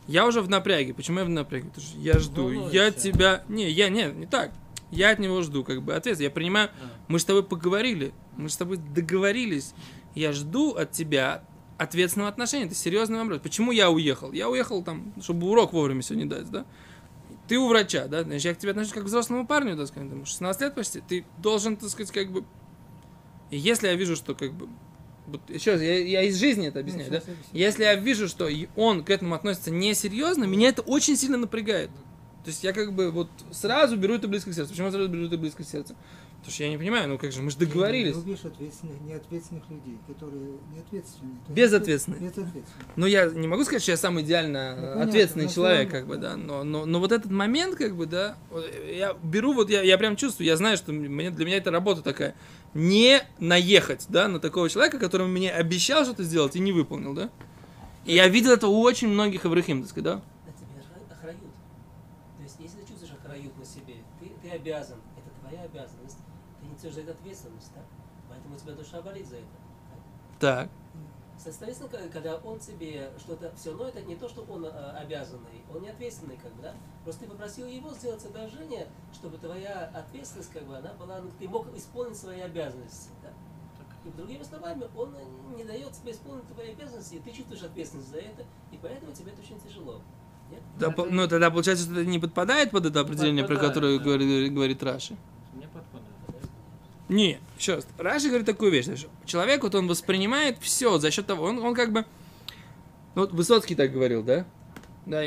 Я 0.08 0.26
уже 0.26 0.42
в 0.42 0.50
напряге. 0.50 0.96
Почему 0.96 1.20
я 1.20 1.26
в 1.26 1.30
напряге? 1.30 1.68
Потому 1.70 1.86
что 1.86 2.00
я 2.00 2.18
жду. 2.18 2.50
Я 2.50 2.58
Волнуешься. 2.62 3.00
тебя... 3.00 3.44
Не, 3.48 3.70
я 3.70 3.90
не, 3.90 4.06
не 4.06 4.26
так. 4.26 4.52
Я 4.90 5.12
от 5.12 5.20
него 5.20 5.44
жду, 5.44 5.64
как 5.64 5.84
бы 5.84 5.94
ответ. 5.94 6.20
Я 6.20 6.32
принимаю, 6.32 6.72
А. 6.82 6.88
мы 7.08 7.20
с 7.20 7.26
тобой 7.26 7.44
поговорили, 7.44 8.12
мы 8.36 8.50
с 8.50 8.58
тобой 8.58 8.78
договорились. 8.78 9.76
Я 10.16 10.34
жду 10.34 10.74
от 10.74 10.92
тебя 10.94 11.44
ответственного 11.80 12.30
отношения. 12.30 12.66
Это 12.66 12.76
серьезный 12.76 13.18
вопрос. 13.20 13.40
Почему 13.42 13.72
я 13.72 13.90
уехал? 13.90 14.32
Я 14.34 14.50
уехал 14.50 14.84
там, 14.84 15.14
чтобы 15.22 15.48
урок 15.48 15.74
вовремя 15.74 16.02
сегодня 16.02 16.28
дать, 16.28 16.52
да? 16.52 16.66
Ты 17.48 17.58
у 17.58 17.68
врача, 17.68 18.08
да? 18.08 18.24
Значит, 18.24 18.46
я 18.46 18.54
к 18.54 18.58
тебе 18.60 18.72
отношусь 18.72 18.94
как 18.94 19.04
к 19.04 19.06
взрослому 19.08 19.48
парню, 19.48 19.78
так 19.78 19.88
сказать, 19.88 20.10
там, 20.10 20.26
16 20.26 20.62
лет 20.62 20.76
почти. 20.76 21.02
Ты 21.02 21.26
должен, 21.38 21.78
так 21.78 21.90
сказать, 21.90 22.12
как 22.12 22.32
бы... 22.32 22.44
И 23.50 23.58
если 23.58 23.88
я 23.88 23.96
вижу, 23.96 24.16
что 24.16 24.36
как 24.36 24.54
бы... 24.54 24.68
Вот, 25.26 25.42
еще 25.50 25.72
раз, 25.72 25.82
я, 25.82 25.98
я 25.98 26.24
из 26.24 26.38
жизни 26.38 26.68
это 26.68 26.80
объясняю, 26.80 27.10
да? 27.10 27.20
щас 27.20 27.30
объясню. 27.30 27.50
Если 27.54 27.84
я 27.84 27.96
вижу, 27.96 28.28
что 28.28 28.50
он 28.76 29.04
к 29.04 29.10
этому 29.10 29.34
относится 29.34 29.72
несерьезно, 29.72 30.44
меня 30.44 30.70
это 30.70 30.82
очень 30.82 31.16
сильно 31.16 31.38
напрягает. 31.38 31.92
То 32.44 32.50
есть 32.50 32.64
я 32.64 32.74
как 32.74 32.94
бы 32.94 33.10
вот 33.10 33.30
сразу 33.52 33.96
беру 33.96 34.16
это 34.16 34.28
близко 34.28 34.52
к 34.52 34.54
сердцу. 34.54 34.72
Почему 34.72 34.88
я 34.88 34.92
сразу 34.92 35.08
беру 35.08 35.26
это 35.26 35.38
близко 35.38 35.64
к 35.64 35.68
сердцу? 35.68 35.96
Потому 36.40 36.54
что 36.54 36.64
я 36.64 36.70
не 36.70 36.78
понимаю, 36.78 37.10
ну 37.10 37.18
как 37.18 37.32
же, 37.34 37.42
мы 37.42 37.52
же 37.52 37.58
договорились. 37.58 38.16
Ты 38.16 38.22
любишь 38.22 38.46
ответственных, 38.46 39.02
неответственных 39.02 39.70
людей, 39.70 39.98
которые 40.08 40.54
неответственные. 40.74 41.36
То 41.36 41.40
есть 41.48 41.50
Безответственные. 41.50 42.22
Безответственные. 42.22 42.66
Ну, 42.96 43.06
я 43.08 43.26
не 43.26 43.48
могу 43.48 43.64
сказать, 43.66 43.82
что 43.82 43.92
я 43.92 43.98
самый 43.98 44.24
идеально 44.24 44.76
Ну, 44.76 44.82
понятно, 44.82 45.04
ответственный 45.04 45.50
человек, 45.50 45.92
как 45.92 46.08
бы, 46.08 46.16
да. 46.18 46.38
Но, 46.38 46.64
но, 46.64 46.86
но 46.86 47.00
вот 47.00 47.12
этот 47.12 47.30
момент, 47.30 47.76
как 47.76 47.96
бы, 47.96 48.06
да, 48.06 48.38
я 48.90 49.14
беру, 49.22 49.54
вот 49.54 49.70
я, 49.70 49.82
я 49.82 49.98
прям 49.98 50.16
чувствую, 50.16 50.48
я 50.48 50.56
знаю, 50.56 50.78
что 50.78 50.94
мне, 50.94 51.30
для 51.30 51.46
меня 51.46 51.58
это 51.58 51.72
работа 51.72 52.02
такая. 52.02 52.36
Не 52.74 53.22
наехать, 53.40 54.06
да, 54.10 54.28
на 54.30 54.40
такого 54.40 54.70
человека, 54.70 54.98
который 54.98 55.28
мне 55.28 55.52
обещал 55.52 56.06
что-то 56.06 56.24
сделать 56.24 56.56
и 56.56 56.60
не 56.60 56.72
выполнил, 56.72 57.14
да. 57.14 57.30
И 58.06 58.14
я 58.16 58.28
видел 58.30 58.52
это 58.52 58.68
у 58.68 58.80
очень 58.80 59.10
многих 59.10 59.44
аврахим, 59.46 59.82
так 59.82 59.90
сказать, 59.90 60.06
да. 60.06 60.16
На 60.16 60.54
тебе 60.54 60.68
охра- 60.80 61.14
охрают. 61.14 61.40
То 62.38 62.44
есть, 62.44 62.56
если 62.60 62.78
ты 62.80 62.88
чувствуешь 62.88 63.14
охрают 63.22 63.58
на 63.58 63.66
себе, 63.66 63.96
ты, 64.20 64.32
ты 64.42 64.56
обязан, 64.56 64.98
это 64.98 65.09
ты 66.82 66.92
за 66.92 67.02
это 67.02 67.12
ответственность, 67.12 67.72
да? 67.76 67.82
Поэтому 68.30 68.56
у 68.56 68.58
тебя 68.58 68.74
душа 68.74 69.02
болит 69.02 69.28
за 69.28 69.38
это. 69.38 69.46
Так. 70.40 70.70
Соответственно, 71.38 71.90
когда 72.12 72.36
он 72.38 72.60
тебе 72.60 73.10
что-то, 73.18 73.54
все 73.56 73.70
равно 73.72 73.88
это 73.88 74.02
не 74.02 74.16
то, 74.16 74.28
что 74.28 74.46
он 74.50 74.66
э, 74.66 74.70
обязанный, 74.98 75.64
он 75.74 75.82
не 75.82 75.90
ответственный, 75.90 76.36
как 76.36 76.54
бы, 76.54 76.62
да? 76.62 76.74
Просто 77.06 77.24
ты 77.24 77.30
попросил 77.30 77.66
его 77.66 77.94
сделать 77.94 78.26
одолжение, 78.26 78.88
чтобы 79.14 79.38
твоя 79.38 79.90
ответственность, 79.96 80.52
как 80.52 80.64
бы, 80.64 80.76
она 80.76 80.92
была, 80.94 81.20
ну, 81.22 81.30
ты 81.40 81.48
мог 81.48 81.66
исполнить 81.78 82.18
свои 82.18 82.42
обязанности, 82.42 83.10
да? 83.24 83.30
И 84.06 84.12
другими 84.18 84.44
словами, 84.44 84.86
он 84.98 85.16
не 85.56 85.64
дает 85.64 85.94
тебе 85.94 86.12
исполнить 86.12 86.48
твои 86.54 86.72
обязанности, 86.72 87.16
и 87.16 87.20
ты 87.20 87.32
чувствуешь 87.32 87.64
ответственность 87.64 88.10
за 88.10 88.18
это, 88.18 88.46
и 88.72 88.80
поэтому 88.82 89.14
тебе 89.14 89.32
это 89.32 89.42
очень 89.42 89.60
тяжело. 89.62 90.02
Нет? 90.52 90.62
Да, 90.78 90.88
Это- 90.92 91.06
ну, 91.06 91.28
тогда 91.28 91.52
получается, 91.52 91.86
что 91.86 91.94
это 91.94 92.06
не 92.10 92.20
подпадает 92.20 92.72
под 92.72 92.86
это 92.86 93.00
определение, 93.00 93.46
про 93.46 93.56
Подпадает, 93.56 93.76
которое 93.76 93.98
да. 93.98 94.04
говорит, 94.04 94.54
говорит 94.54 94.84
Раши. 94.84 95.16
Не 97.10 97.40
раз. 97.68 97.88
Раши 97.98 98.28
говорит 98.28 98.46
такую 98.46 98.72
вещь. 98.72 98.86
что 98.86 99.10
Человек, 99.26 99.64
вот 99.64 99.76
он 99.76 99.88
воспринимает 99.88 100.58
все 100.60 100.98
за 101.00 101.12
счет 101.12 101.26
того, 101.26 101.46
он, 101.46 101.60
он 101.60 101.74
как 101.74 101.92
бы... 101.92 102.06
Ну, 103.16 103.22
вот 103.22 103.34
Высоцкий 103.34 103.76
так 103.76 103.92
говорил, 103.92 104.24
да? 104.24 104.46
Да. 105.06 105.24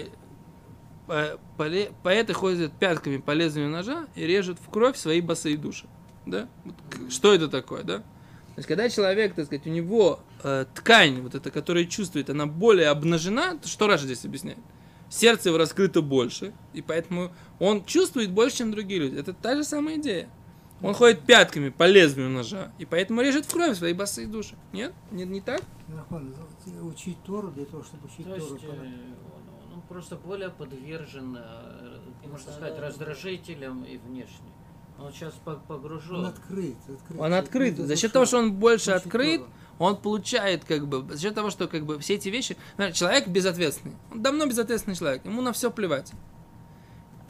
поле- 1.58 1.92
поэты 2.02 2.32
ходят 2.32 2.72
пятками 2.72 3.18
по 3.18 3.32
лезвию 3.32 3.68
ножа 3.68 4.06
и 4.14 4.24
режут 4.26 4.58
в 4.64 4.70
кровь 4.70 4.96
свои 4.96 5.20
босые 5.20 5.56
души. 5.56 5.86
Да? 6.24 6.48
Вот 6.64 6.76
что 7.12 7.34
это 7.34 7.48
такое, 7.48 7.82
да? 7.82 7.98
То 7.98 8.58
есть, 8.58 8.68
когда 8.68 8.88
человек, 8.88 9.34
так 9.34 9.46
сказать, 9.46 9.66
у 9.66 9.70
него 9.70 10.20
э, 10.42 10.66
ткань, 10.74 11.22
вот 11.22 11.34
эта, 11.34 11.50
которая 11.50 11.84
чувствует, 11.86 12.30
она 12.30 12.46
более 12.46 12.88
обнажена, 12.88 13.56
то 13.56 13.66
что 13.66 13.86
Раша 13.86 14.04
здесь 14.04 14.24
объясняет? 14.24 14.58
Сердце 15.08 15.48
его 15.48 15.58
раскрыто 15.58 16.00
больше, 16.00 16.52
и 16.74 16.82
поэтому 16.82 17.32
он 17.58 17.84
чувствует 17.84 18.30
больше, 18.30 18.58
чем 18.58 18.70
другие 18.70 19.00
люди. 19.00 19.18
Это 19.18 19.32
та 19.32 19.56
же 19.56 19.64
самая 19.64 19.96
идея. 19.96 20.28
Он 20.82 20.94
ходит 20.94 21.20
пятками 21.24 21.68
по 21.68 21.86
лезвию 21.86 22.28
ножа, 22.28 22.72
и 22.78 22.84
поэтому 22.84 23.20
режет 23.22 23.46
в 23.46 23.52
кровь 23.52 23.76
свои 23.76 23.92
босые 23.92 24.26
души. 24.26 24.56
Нет? 24.72 24.92
Не, 25.10 25.24
не 25.24 25.40
так? 25.40 25.62
Учить 26.82 27.22
Тору 27.24 27.50
для 27.50 27.64
того, 27.64 27.82
чтобы 27.84 28.06
учить 28.06 28.24
То 28.24 28.34
есть 28.34 28.48
Тору. 28.48 28.62
он, 28.72 29.74
он 29.74 29.82
просто 29.82 30.16
более 30.16 30.50
подвержен, 30.50 31.36
э, 31.38 31.98
можно 32.26 32.52
сказать, 32.52 32.78
раздражителям 32.78 33.84
и 33.84 33.96
внешне. 33.98 34.50
Он 34.98 35.12
сейчас 35.12 35.34
погружен. 35.68 36.16
Он 36.16 36.26
открыт, 36.26 36.76
открыт. 36.88 37.20
Он 37.20 37.34
открыт. 37.34 37.76
За 37.76 37.96
счет 37.96 38.12
того, 38.12 38.24
что 38.24 38.38
он 38.38 38.54
больше 38.54 38.90
Учить 38.92 39.06
открыт, 39.06 39.40
Тору. 39.40 39.52
он 39.78 39.96
получает 39.96 40.64
как 40.64 40.86
бы, 40.86 41.14
за 41.14 41.20
счет 41.20 41.34
того, 41.34 41.50
что 41.50 41.68
как 41.68 41.84
бы 41.84 41.98
все 41.98 42.14
эти 42.14 42.28
вещи, 42.28 42.56
например, 42.72 42.92
человек 42.92 43.28
безответственный, 43.28 43.96
он 44.10 44.22
давно 44.22 44.46
безответственный 44.46 44.96
человек, 44.96 45.24
ему 45.24 45.42
на 45.42 45.52
все 45.52 45.70
плевать. 45.70 46.12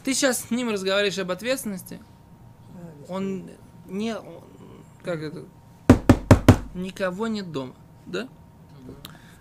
Ты 0.05 0.15
сейчас 0.15 0.45
с 0.45 0.51
ним 0.51 0.71
разговариваешь 0.71 1.19
об 1.19 1.31
ответственности, 1.31 2.01
он 3.13 3.51
не, 3.89 4.17
он- 4.17 4.43
как 5.05 5.21
это, 5.23 5.45
никого 6.75 7.27
нет 7.27 7.53
дома, 7.53 7.75
да? 8.07 8.29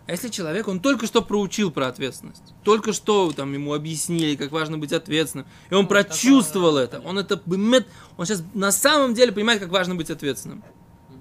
А 0.08 0.12
если 0.12 0.28
человек, 0.28 0.68
он 0.68 0.82
только 0.82 1.06
что 1.06 1.22
проучил 1.22 1.72
про 1.72 1.88
ответственность, 1.88 2.54
только 2.64 2.92
что 2.92 3.32
там 3.32 3.54
ему 3.54 3.74
объяснили, 3.74 4.36
как 4.36 4.52
важно 4.52 4.78
быть 4.78 4.92
ответственным, 4.92 5.48
и 5.70 5.74
он 5.74 5.84
Ну, 5.84 5.88
прочувствовал 5.88 6.78
это, 6.78 7.00
он 7.00 7.18
это 7.18 7.42
он 8.18 8.26
сейчас 8.26 8.44
на 8.54 8.72
самом 8.72 9.14
деле 9.14 9.32
понимает, 9.32 9.62
как 9.62 9.70
важно 9.70 9.96
быть 9.96 10.10
ответственным. 10.10 10.64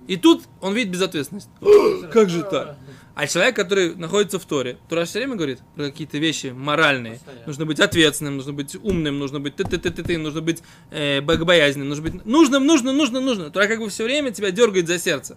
И 0.09 0.16
тут 0.16 0.42
он 0.61 0.75
видит 0.75 0.90
безответственность. 0.90 1.48
Как 2.12 2.29
же 2.31 2.42
так? 2.42 2.77
А 3.14 3.27
человек, 3.27 3.57
который 3.57 3.94
находится 3.96 4.38
в 4.38 4.44
Торе, 4.44 4.79
Тора 4.88 5.05
все 5.05 5.18
время 5.18 5.35
говорит 5.37 5.61
про 5.75 5.87
какие-то 5.87 6.18
вещи 6.18 6.49
моральные. 6.49 7.14
Постоянно. 7.14 7.46
Нужно 7.46 7.66
быть 7.66 7.81
ответственным, 7.81 8.37
нужно 8.37 8.53
быть 8.53 8.77
умным, 8.77 9.18
нужно 9.18 9.40
быть 9.40 9.57
ты 9.57 9.64
ты 9.64 9.79
ты 9.79 9.90
ты 9.90 10.03
ты 10.03 10.16
нужно 10.18 10.40
быть 10.40 10.62
э, 10.90 11.20
богобоязненным, 11.20 11.88
нужно 11.88 12.11
быть 12.11 12.25
нужным, 12.25 12.64
нужно, 12.66 12.92
нужно, 12.92 13.20
нужно. 13.20 13.51
Тора 13.51 13.66
как 13.66 13.81
бы 13.81 13.88
все 13.90 14.05
время 14.05 14.31
тебя 14.31 14.51
дергает 14.51 14.87
за 14.87 14.99
сердце. 14.99 15.37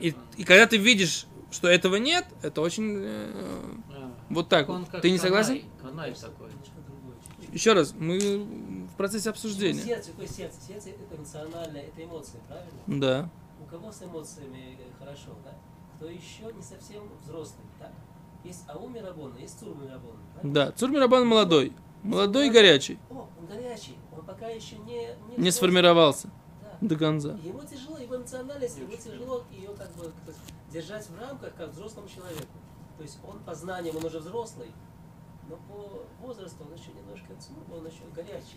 И, 0.00 0.14
и 0.36 0.44
когда 0.44 0.66
ты 0.66 0.76
видишь, 0.76 1.26
что 1.50 1.68
этого 1.68 1.96
нет, 1.96 2.26
это 2.42 2.60
очень 2.60 3.00
э, 3.02 3.32
А. 3.90 4.12
вот 4.28 4.48
так. 4.48 4.68
Он 4.68 4.86
вот. 4.90 5.02
Ты 5.02 5.10
не 5.10 5.18
согласен? 5.18 5.62
Канай 5.82 6.12
такой. 6.12 6.48
Еще 7.52 7.72
раз, 7.72 7.94
мы 7.98 8.18
в 8.92 8.96
процессе 8.96 9.28
Ну, 9.28 9.32
обсуждения. 9.32 9.82
сердце, 9.82 10.10
какое 10.12 10.28
сердце? 10.28 10.56
Сердце 10.66 10.90
это 10.90 11.16
эмоциональное, 11.16 11.82
это 11.82 12.04
эмоции, 12.04 12.38
правильно? 12.46 12.70
Да. 12.86 13.30
У 13.60 13.64
кого 13.68 13.90
с 13.90 14.02
эмоциями 14.02 14.78
хорошо, 14.98 15.36
да? 15.44 15.52
Кто 16.00 16.08
еще 16.08 16.50
не 16.56 16.62
совсем 16.62 17.02
взрослый, 17.22 17.66
так? 17.78 17.92
Есть 18.42 18.64
Ауми 18.68 19.00
Рабона, 19.00 19.36
есть 19.36 19.60
Цурми 19.60 19.86
правильно? 19.86 20.00
Да. 20.42 20.72
Цурмирабан 20.72 21.26
молодой. 21.26 21.74
Молодой 22.02 22.46
и 22.46 22.50
горячий. 22.50 22.98
О, 23.10 23.28
он 23.38 23.46
горячий, 23.46 23.98
он 24.10 24.24
пока 24.24 24.48
еще 24.48 24.78
не... 24.78 25.08
Не, 25.36 25.36
Не 25.36 25.50
сформировался 25.50 26.30
Да. 26.62 26.78
до 26.80 26.96
конца. 26.96 27.38
Ему 27.44 27.60
тяжело, 27.64 27.98
его 27.98 28.16
эмоциональность, 28.16 28.78
ему 28.78 28.96
тяжело 28.96 29.44
ее 29.50 29.74
как 29.76 29.92
бы 29.92 30.10
держать 30.72 31.06
в 31.06 31.20
рамках, 31.20 31.54
как 31.54 31.68
взрослому 31.68 32.08
человеку. 32.08 32.48
То 32.96 33.02
есть 33.02 33.18
он 33.22 33.38
по 33.40 33.54
знаниям, 33.54 33.94
он 33.98 34.04
уже 34.06 34.20
взрослый, 34.20 34.72
но 35.50 35.56
по 35.68 36.26
возрасту 36.26 36.64
он 36.64 36.72
еще 36.78 36.92
немножко 36.92 37.34
цмур, 37.38 37.78
он 37.78 37.86
еще 37.86 38.04
горячий. 38.16 38.56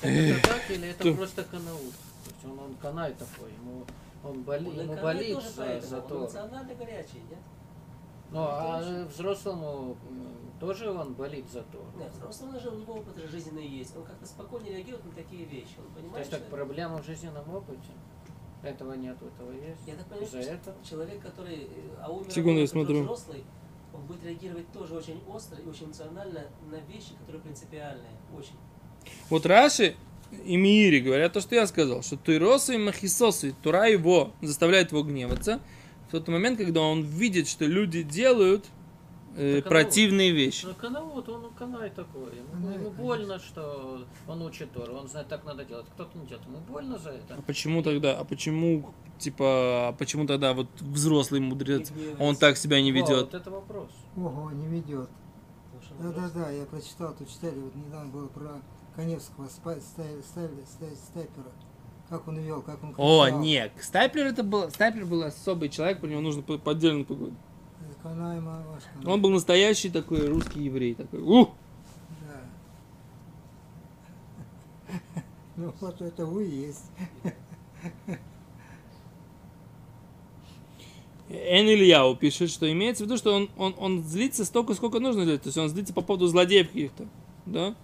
Это 0.00 0.48
так 0.48 0.70
или 0.70 0.88
это 0.88 1.12
просто 1.12 1.44
канаут? 1.44 1.92
То 2.24 2.30
есть 2.30 2.44
он, 2.46 2.58
он 2.58 2.74
канай 2.76 3.12
такой, 3.12 3.52
ему, 3.52 3.84
он 4.24 4.42
боли, 4.42 4.66
Он 4.66 4.72
и 4.74 4.82
ему 4.82 4.96
болит 4.96 5.42
за, 5.42 5.80
за 5.80 6.00
он 6.00 6.08
то. 6.08 6.18
эмоционально 6.20 6.74
горячий, 6.74 7.20
нет? 7.30 7.38
Ну, 8.32 8.40
а 8.42 9.06
взрослому 9.08 9.96
тоже 10.60 10.90
он 10.90 11.14
болит 11.14 11.48
за 11.50 11.62
то. 11.62 11.84
Нет, 11.98 12.12
взрослый 12.12 12.56
уже 12.58 12.68
у 12.70 12.78
него 12.78 12.94
опыт 12.94 13.16
жизненный 13.28 13.66
есть, 13.66 13.96
он 13.96 14.04
как-то 14.04 14.26
спокойнее 14.26 14.76
реагирует 14.76 15.04
на 15.04 15.12
такие 15.12 15.44
вещи, 15.44 15.74
он 15.78 15.86
То 15.86 16.00
понимает, 16.00 16.18
есть 16.18 16.30
так 16.30 16.40
что- 16.40 16.50
проблема 16.50 17.02
в 17.02 17.06
жизненном 17.06 17.52
опыте? 17.54 17.90
Этого 18.62 18.92
нет, 18.92 19.16
этого 19.22 19.52
есть? 19.52 19.80
Я 19.86 19.94
так 19.94 20.04
понимаю, 20.06 20.30
За 20.30 20.42
что 20.42 20.52
это? 20.52 20.74
человек, 20.84 21.22
который 21.22 21.64
э, 21.64 21.96
а 22.02 22.10
умер, 22.12 22.30
Секунду, 22.30 22.60
я 22.60 22.66
смотрю. 22.68 23.02
взрослый, 23.04 23.42
он 23.94 24.02
будет 24.02 24.22
реагировать 24.22 24.70
тоже 24.70 24.94
очень 24.94 25.20
остро 25.26 25.58
и 25.58 25.66
очень 25.66 25.86
эмоционально 25.86 26.42
на 26.70 26.76
вещи, 26.92 27.14
которые 27.18 27.40
принципиальные, 27.42 28.12
очень. 28.36 28.56
Вот 29.30 29.46
Раши 29.46 29.96
и 30.44 30.56
Миири 30.56 31.00
говорят 31.00 31.32
то, 31.32 31.40
что 31.40 31.54
я 31.54 31.66
сказал, 31.66 32.02
что 32.02 32.16
Туйросу 32.16 32.72
и 32.72 32.78
Махисосу, 32.78 33.48
и 33.48 33.52
Тура 33.52 33.88
его 33.88 34.32
заставляет 34.42 34.92
его 34.92 35.02
гневаться 35.02 35.60
в 36.08 36.12
тот 36.12 36.28
момент, 36.28 36.58
когда 36.58 36.80
он 36.80 37.02
видит, 37.02 37.48
что 37.48 37.64
люди 37.66 38.02
делают 38.02 38.66
э, 39.36 39.62
противные 39.62 40.30
вещи. 40.32 40.66
Ну, 40.66 40.74
канаут, 40.74 41.28
он 41.28 41.52
канай 41.54 41.90
такой. 41.90 42.36
Ему, 42.36 42.48
Канай, 42.52 42.74
ему 42.74 42.90
больно, 42.90 43.38
что 43.38 44.04
он 44.26 44.42
учит 44.42 44.72
Тору, 44.72 44.94
он 44.94 45.08
знает, 45.08 45.28
так 45.28 45.44
надо 45.44 45.64
делать. 45.64 45.86
Кто-то 45.94 46.16
не 46.18 46.26
делает, 46.26 46.46
ему 46.46 46.58
больно 46.58 46.98
за 46.98 47.10
это. 47.10 47.34
А 47.36 47.42
почему 47.42 47.82
тогда, 47.82 48.18
а 48.18 48.24
почему, 48.24 48.92
типа, 49.18 49.88
а 49.88 49.92
почему 49.92 50.26
тогда 50.26 50.52
вот 50.52 50.68
взрослый 50.80 51.40
мудрец, 51.40 51.92
он 52.18 52.36
так 52.36 52.56
себя 52.56 52.80
не 52.80 52.90
ведет? 52.92 53.26
Вот 53.26 53.34
это 53.34 53.50
вопрос. 53.50 53.90
Ого, 54.16 54.50
не 54.52 54.66
ведет. 54.66 55.08
Потому 55.72 55.82
что 55.82 55.94
он 55.94 56.02
Да, 56.02 56.08
да, 56.20 56.26
взрослый. 56.26 56.44
да, 56.44 56.50
я 56.50 56.64
прочитал, 56.66 57.14
тут 57.16 57.28
читали, 57.28 57.58
вот 57.58 57.74
недавно 57.74 58.10
было 58.10 58.26
про 58.26 58.60
Коневского, 59.00 59.46
спа- 59.46 59.80
ставили, 59.80 60.20
ста- 60.20 60.94
снайпера. 61.12 61.46
Как 62.10 62.28
он 62.28 62.38
вел, 62.38 62.60
как 62.60 62.82
он 62.84 62.94
О, 62.98 63.24
кричал. 63.24 63.40
нет, 63.40 63.72
Стайплер 63.80 64.26
это 64.26 64.42
был, 64.42 64.68
Стайплер 64.68 65.06
был 65.06 65.22
особый 65.22 65.70
человек, 65.70 66.00
про 66.00 66.06
него 66.08 66.20
нужно 66.20 66.42
по- 66.42 66.58
по 66.58 66.72
отдельно 66.72 67.04
поговорить. 67.04 67.38
Он 69.06 69.22
был 69.22 69.30
настоящий 69.30 69.88
такой 69.88 70.28
русский 70.28 70.64
еврей, 70.64 70.94
такой, 70.94 71.20
ух! 71.22 71.50
Да. 72.20 72.40
Ну 75.56 75.72
вот 75.80 76.02
это 76.02 76.26
вы 76.26 76.44
есть. 76.44 76.90
Эн 81.30 81.66
Ильяу 81.68 82.16
пишет, 82.16 82.50
что 82.50 82.70
имеется 82.70 83.04
в 83.04 83.06
виду, 83.06 83.16
что 83.16 83.34
он, 83.34 83.48
он, 83.56 83.74
он 83.78 84.02
злится 84.02 84.44
столько, 84.44 84.74
сколько 84.74 84.98
нужно 85.00 85.24
злиться. 85.24 85.44
То 85.44 85.48
есть 85.48 85.58
он 85.58 85.68
злится 85.68 85.94
по 85.94 86.02
поводу 86.02 86.26
злодеев 86.26 86.66
каких-то. 86.68 87.06
Да? 87.46 87.74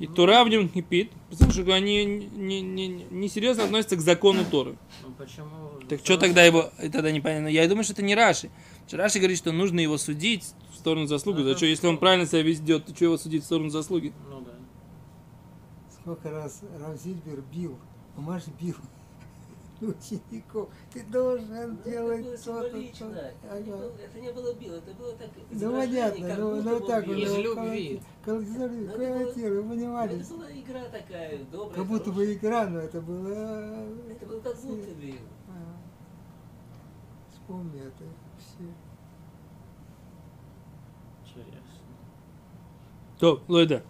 И 0.00 0.06
Тора 0.08 0.44
в 0.44 0.48
нем 0.48 0.68
кипит, 0.68 1.12
потому 1.30 1.52
что 1.52 1.72
они 1.72 2.04
не, 2.04 2.60
не, 2.60 2.88
не, 2.88 3.06
не 3.10 3.28
серьезно 3.28 3.64
относятся 3.64 3.96
к 3.96 4.00
закону 4.00 4.44
Торы. 4.50 4.76
Ну 5.02 5.12
почему? 5.16 5.80
Так 5.88 6.00
что 6.00 6.18
тогда 6.18 6.42
его, 6.42 6.70
и 6.82 6.88
тогда 6.88 7.12
непонятно. 7.12 7.46
Я 7.46 7.68
думаю, 7.68 7.84
что 7.84 7.92
это 7.92 8.02
не 8.02 8.14
Раши. 8.14 8.50
Раши 8.90 9.18
говорит, 9.18 9.38
что 9.38 9.52
нужно 9.52 9.78
его 9.80 9.96
судить 9.96 10.52
в 10.72 10.76
сторону 10.76 11.06
заслуги. 11.06 11.38
Ну, 11.38 11.44
Да 11.44 11.56
что, 11.56 11.66
если 11.66 11.86
он 11.86 11.98
правильно 11.98 12.26
себя 12.26 12.42
ведет, 12.42 12.86
то 12.86 12.94
что 12.94 13.04
его 13.04 13.16
судить 13.16 13.44
в 13.44 13.46
сторону 13.46 13.70
заслуги? 13.70 14.12
Ну 14.28 14.40
да. 14.40 14.52
Сколько 16.00 16.30
раз 16.30 16.60
Равзильбер 16.80 17.42
бил, 17.52 17.78
Маш 18.16 18.42
бил 18.60 18.74
учеников. 19.80 20.68
Ты 20.92 21.02
должен 21.04 21.78
Ну, 21.84 21.90
делать 21.90 22.20
это 22.20 22.26
было 22.26 22.36
то-то, 22.36 22.70
символично. 22.70 23.06
то-то. 23.08 23.20
Это 23.20 23.60
не 23.62 23.70
Ага. 23.72 23.78
было- 23.82 23.92
Это 24.04 24.20
не 24.20 24.32
было 24.32 24.54
бил, 24.54 24.74
это 24.74 24.94
было 24.94 25.12
так 25.14 25.28
Ну 25.50 25.70
понятно, 25.72 26.28
как 26.28 26.38
ну, 26.38 26.50
будто 26.56 26.70
ну 26.70 26.80
так 26.86 27.06
бил. 27.06 27.18
Из 27.18 27.36
любви. 27.38 28.00
коллекционирует, 28.24 29.36
Ну, 29.36 29.42
было- 29.42 29.62
вы 29.62 29.68
понимали. 29.68 30.20
Это 30.20 30.34
была 30.34 30.52
игра 30.52 30.84
такая, 30.84 31.44
добрая, 31.44 31.74
Как 31.74 31.86
будто 31.86 32.04
хорошая. 32.10 32.26
бы 32.26 32.34
игра, 32.34 32.66
но 32.68 32.78
это 32.80 33.00
было... 33.00 33.28
Это 34.10 34.26
было 34.26 34.40
как 34.40 34.56
будто 34.62 34.90
бил. 34.94 35.16
А, 35.48 35.76
Вспомни 37.32 37.80
это 37.80 38.04
все. 38.38 38.64
Интересно. 41.24 41.60
То, 43.18 43.42
Лойда. 43.48 43.82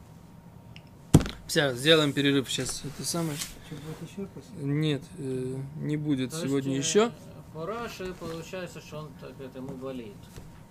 Все, 1.46 1.74
сделаем 1.74 2.12
перерыв 2.12 2.50
сейчас. 2.50 2.83
Это 2.85 3.07
самое. 3.07 3.37
Что 3.37 3.76
будет 3.76 4.11
еще 4.11 4.26
после? 4.28 4.50
Нет, 4.64 5.02
э, 5.18 5.57
не 5.80 5.96
будет 5.96 6.30
То 6.30 6.38
сегодня 6.38 6.76
есть, 6.76 6.88
еще. 6.88 7.07
э, 7.07 7.11
По 7.52 7.66
Раши 7.66 8.14
получается, 8.18 8.80
что 8.80 8.98
он 8.98 9.09
так 9.20 9.33
это 9.38 9.59
ему 9.59 9.74
болит. 9.74 10.14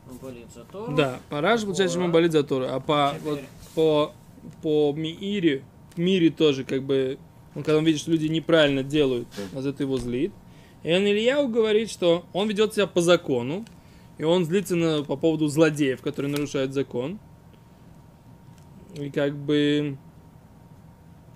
Ему 0.07 0.19
болит 0.19 0.47
за 0.53 0.63
Тору. 0.65 0.95
Да, 0.95 1.19
по 1.29 1.41
Раши, 1.41 1.65
получается, 1.65 1.99
ему 1.99 2.11
болит 2.11 2.31
за 2.31 2.43
Тору. 2.43 2.65
А 2.69 2.79
по, 2.79 3.13
Теперь. 3.15 3.31
вот, 3.31 3.39
по, 3.75 4.13
по 4.61 4.93
Миире, 4.97 5.63
мире 5.95 6.31
тоже, 6.31 6.63
как 6.63 6.83
бы, 6.83 7.19
он, 7.55 7.63
когда 7.63 7.77
он 7.77 7.85
видит, 7.85 8.01
что 8.01 8.11
люди 8.11 8.25
неправильно 8.25 8.83
делают, 8.83 9.27
а 9.55 9.61
за 9.61 9.69
это 9.69 9.83
его 9.83 9.97
злит. 9.97 10.33
И 10.81 10.91
он 10.93 11.03
Ильяу 11.03 11.47
говорит, 11.47 11.89
что 11.91 12.25
он 12.33 12.49
ведет 12.49 12.73
себя 12.73 12.87
по 12.87 12.99
закону, 12.99 13.63
и 14.17 14.23
он 14.23 14.43
злится 14.43 14.75
на, 14.75 15.03
по 15.03 15.15
поводу 15.15 15.47
злодеев, 15.47 16.01
которые 16.01 16.31
нарушают 16.31 16.73
закон. 16.73 17.19
И 18.95 19.09
как 19.09 19.35
бы 19.35 19.97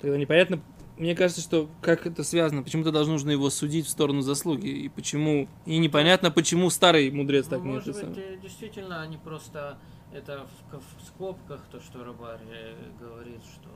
тогда 0.01 0.17
непонятно, 0.17 0.60
мне 0.97 1.15
кажется, 1.15 1.41
что 1.41 1.69
как 1.81 2.07
это 2.07 2.23
связано, 2.23 2.63
почему-то 2.63 2.91
должно 2.91 3.13
нужно 3.13 3.29
его 3.31 3.49
судить 3.49 3.86
в 3.86 3.89
сторону 3.89 4.21
заслуги, 4.21 4.67
и 4.67 4.89
почему, 4.89 5.47
и 5.65 5.77
непонятно, 5.77 6.31
почему 6.31 6.69
старый 6.69 7.12
мудрец 7.12 7.45
Ну, 7.45 7.49
так 7.51 7.62
не 7.62 7.71
может 7.73 7.88
быть, 7.88 7.97
самое. 7.97 8.38
действительно, 8.41 9.01
они 9.01 9.17
просто 9.17 9.77
это 10.13 10.47
в, 10.71 10.77
в 10.77 11.07
скобках, 11.07 11.62
то, 11.71 11.79
что 11.79 12.03
Рыбарь 12.03 12.39
э, 12.51 12.75
говорит, 12.99 13.41
что 13.43 13.69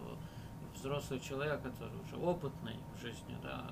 взрослый 0.79 1.19
человек, 1.19 1.61
который 1.61 1.93
уже 2.07 2.15
опытный 2.15 2.75
в 2.97 3.01
жизни, 3.01 3.35
да, 3.43 3.65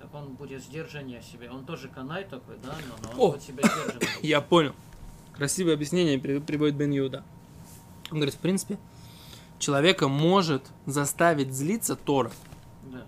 так 0.00 0.12
он 0.14 0.34
будет 0.34 0.62
сдержаннее 0.62 1.22
себе. 1.22 1.50
Он 1.50 1.64
тоже 1.64 1.88
канай 1.88 2.24
такой, 2.24 2.56
да, 2.64 2.74
но, 2.88 2.94
но 3.02 3.10
он 3.14 3.20
О! 3.28 3.32
будет 3.32 3.42
себя 3.42 3.62
сдерживать. 3.62 4.08
Я 4.22 4.40
понял. 4.40 4.74
Красивое 5.34 5.74
объяснение 5.74 6.18
при- 6.18 6.38
приводит 6.40 6.74
Бен 6.74 6.90
Юда. 6.90 7.22
Он 8.10 8.16
говорит, 8.16 8.34
в 8.34 8.38
принципе, 8.38 8.78
человека 9.60 10.08
может 10.08 10.64
заставить 10.86 11.52
злиться 11.54 11.94
Тора. 11.94 12.32
Да. 12.84 13.04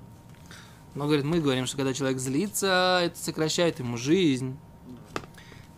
Но, 0.95 1.07
говорит, 1.07 1.25
мы 1.25 1.41
говорим, 1.41 1.67
что 1.67 1.77
когда 1.77 1.93
человек 1.93 2.19
злится, 2.21 3.01
это 3.03 3.19
сокращает 3.19 3.81
ему 3.81 3.97
жизнь. 3.97 4.57
да. 4.87 5.21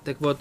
Так 0.05 0.21
вот, 0.21 0.39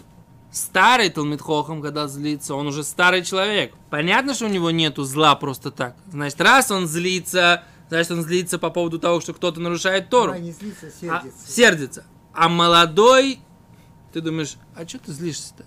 старый 0.52 1.10
Талмитхохам, 1.10 1.82
когда 1.82 2.08
злится, 2.08 2.56
он 2.56 2.68
уже 2.68 2.84
старый 2.84 3.24
человек. 3.24 3.74
Понятно, 3.90 4.34
что 4.34 4.46
у 4.46 4.50
него 4.50 4.72
нету 4.72 5.04
зла 5.04 5.36
просто 5.36 5.72
так. 5.72 5.96
Значит, 6.12 6.42
раз 6.42 6.70
он 6.72 6.88
злится, 6.88 7.64
значит, 7.90 8.12
он 8.12 8.24
злится 8.24 8.60
по 8.60 8.70
поводу 8.72 9.00
того, 9.00 9.22
что 9.22 9.34
кто-то 9.34 9.62
нарушает 9.62 10.10
Тору. 10.10 10.34
А, 10.34 10.40
не 10.40 10.52
злится, 10.52 10.88
А, 10.88 10.92
сердится. 11.22 11.52
сердится. 11.52 12.06
А 12.34 12.50
молодой, 12.50 13.40
ты 14.12 14.22
думаешь, 14.22 14.56
а 14.76 14.88
что 14.88 14.98
ты 15.00 15.12
злишься-то? 15.12 15.66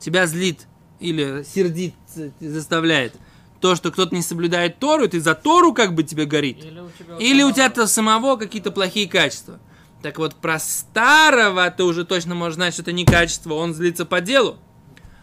Тебя 0.00 0.26
злит 0.26 0.66
или 1.00 1.44
сердит, 1.44 1.94
заставляет 2.40 3.14
то, 3.60 3.74
что 3.74 3.90
кто-то 3.90 4.14
не 4.14 4.22
соблюдает 4.22 4.78
Тору, 4.78 5.04
и 5.04 5.08
ты 5.08 5.20
за 5.20 5.34
Тору 5.34 5.72
как 5.72 5.94
бы 5.94 6.02
тебе 6.04 6.26
горит. 6.26 6.64
Или 6.64 6.80
у 6.80 6.88
тебя, 6.90 7.16
Или 7.18 7.42
у 7.82 7.86
самого- 7.86 8.36
какие-то 8.36 8.70
плохие 8.70 9.08
качества. 9.08 9.58
Так 10.02 10.18
вот, 10.18 10.36
про 10.36 10.60
старого 10.60 11.68
ты 11.70 11.82
уже 11.82 12.04
точно 12.04 12.34
можешь 12.36 12.54
знать, 12.54 12.72
что 12.72 12.82
это 12.82 12.92
не 12.92 13.04
качество, 13.04 13.54
он 13.54 13.74
злится 13.74 14.04
по 14.06 14.20
делу. 14.20 14.56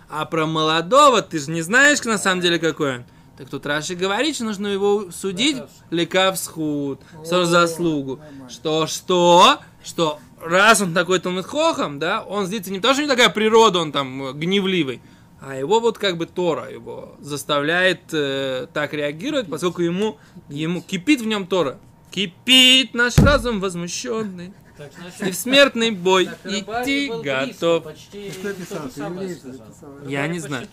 А 0.09 0.25
про 0.25 0.45
молодого 0.45 1.21
ты 1.21 1.39
же 1.39 1.49
не 1.49 1.61
знаешь, 1.61 2.03
на 2.03 2.17
самом 2.17 2.41
деле, 2.41 2.59
какой 2.59 2.97
он. 2.97 3.05
Так 3.37 3.49
тут 3.49 3.65
Раши 3.65 3.95
говорит, 3.95 4.35
что 4.35 4.45
нужно 4.45 4.67
его 4.67 5.11
судить 5.11 5.57
лекавсхуд, 5.89 7.01
за 7.23 7.41
О, 7.41 7.45
заслугу. 7.45 8.17
нормально. 8.17 8.49
Что, 8.49 8.87
что, 8.87 9.59
что 9.83 10.19
раз 10.41 10.81
он 10.81 10.93
такой 10.93 11.19
Талмитхохом, 11.19 11.99
да, 11.99 12.21
он 12.21 12.45
злится 12.47 12.71
не 12.71 12.77
потому, 12.79 12.93
что 12.93 13.03
у 13.03 13.05
него 13.05 13.15
такая 13.15 13.29
природа, 13.29 13.79
он 13.79 13.91
там 13.91 14.37
гневливый, 14.37 15.01
а 15.45 15.55
его 15.55 15.79
вот 15.79 15.99
как 15.99 16.17
бы 16.17 16.25
Тора 16.25 16.71
его 16.71 17.15
заставляет 17.19 18.11
э, 18.13 18.65
так 18.73 18.93
реагировать, 18.93 19.47
поскольку 19.47 19.83
ему, 19.83 20.17
ему 20.49 20.81
кипит 20.81 21.21
в 21.21 21.27
нем 21.27 21.45
Тора. 21.45 21.77
Кипит 22.09 22.95
наш 22.95 23.19
разум 23.19 23.59
возмущенный. 23.59 24.53
Так, 24.75 24.91
И 25.25 25.29
в 25.29 25.35
смертный 25.35 25.91
бой 25.91 26.25
так, 26.25 26.51
идти 26.51 27.09
был 27.09 27.21
близко, 27.21 27.45
готов. 27.45 27.83
Почти 27.83 28.31
Кто 28.31 28.49
то 28.49 28.53
писал? 28.55 28.89
Ты? 28.89 30.11
Я 30.11 30.27
не 30.27 30.39
знаю. 30.39 30.67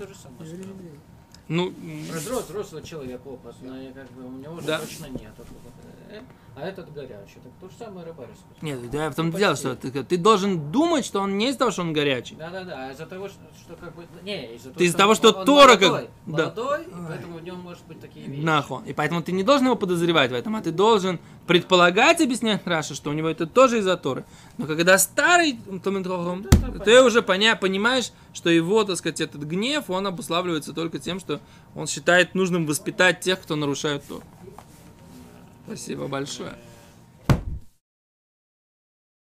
Ну, 1.49 1.75
Взрослый, 2.11 2.83
человек 2.83 3.21
опытный, 3.27 3.93
как 3.93 4.11
бы 4.13 4.25
у 4.25 4.39
него 4.39 4.55
уже 4.55 4.67
Да. 4.67 4.79
точно 4.79 5.07
нет. 5.09 5.33
Э, 6.13 6.21
А 6.55 6.61
этот 6.69 6.93
горячий. 6.93 7.41
Так 7.43 7.53
то 7.61 7.69
же 7.71 7.75
самое 7.79 8.07
рыбарь 8.07 8.29
нет, 8.61 8.91
да, 8.91 9.09
в 9.11 9.15
том 9.15 9.31
Ну, 9.31 9.39
дело, 9.39 9.57
что 9.57 9.75
ты, 9.75 9.91
ты 10.05 10.19
должен 10.19 10.71
думать, 10.71 11.07
что 11.07 11.21
он 11.21 11.39
не 11.39 11.49
из-за 11.49 11.61
того, 11.61 11.71
что 11.71 11.81
он 11.81 11.95
горячий. 11.95 12.35
Да, 12.35 12.51
да, 12.51 12.63
да. 12.65 12.89
А 12.89 12.93
из-за 12.93 13.07
того, 13.07 13.29
что, 13.29 13.39
что 13.59 13.75
как 13.77 13.95
бы. 13.95 14.05
Не, 14.23 14.55
из-за 14.57 14.71
Ты 14.71 14.85
из-за 14.85 14.99
того, 14.99 15.15
что 15.15 15.31
он- 15.33 15.47
Тора 15.47 15.77
как- 15.79 15.89
молодой, 15.89 16.09
да. 16.27 16.33
молодой, 16.45 16.83
и 16.85 17.09
поэтому 17.09 17.39
в 17.39 17.43
нем 17.43 17.59
может 17.61 17.83
быть 17.87 18.01
такие 18.01 18.27
вещи. 18.27 18.45
Нахуй. 18.45 18.83
И 18.87 18.93
поэтому 18.93 19.23
ты 19.23 19.33
не 19.33 19.43
должен 19.45 19.67
его 19.69 19.77
подозревать 19.77 20.31
в 20.31 20.35
этом, 20.35 20.55
а 20.55 20.61
ты 20.61 20.73
должен 20.73 21.19
предполагать, 21.47 22.21
объяснять 22.21 22.61
Раша, 22.67 22.95
что 22.95 23.09
у 23.09 23.15
него 23.15 23.29
это 23.29 23.47
тоже 23.47 23.79
из-за 23.79 23.97
Торы. 23.97 24.25
Но 24.59 24.67
когда 24.67 24.99
старый 24.99 25.59
Талмитхохом, 25.83 26.41
это 26.43 26.51
ты 26.51 26.61
понятно. 26.79 27.03
уже 27.05 27.23
поня- 27.23 27.57
понимаешь, 27.57 28.13
что 28.35 28.51
его, 28.51 28.85
так 28.85 28.97
сказать, 28.99 29.23
этот 29.23 29.43
гнев, 29.45 29.89
он 29.89 30.07
обуславливается 30.07 30.75
только 30.75 30.99
тем, 30.99 31.19
что 31.19 31.41
он 31.75 31.87
считает 31.87 32.35
нужным 32.35 32.67
воспитать 32.67 33.21
тех, 33.21 33.41
кто 33.41 33.57
нарушает 33.57 34.05
Тору. 34.07 34.23
Спасибо 35.67 36.09
большое. 36.09 36.55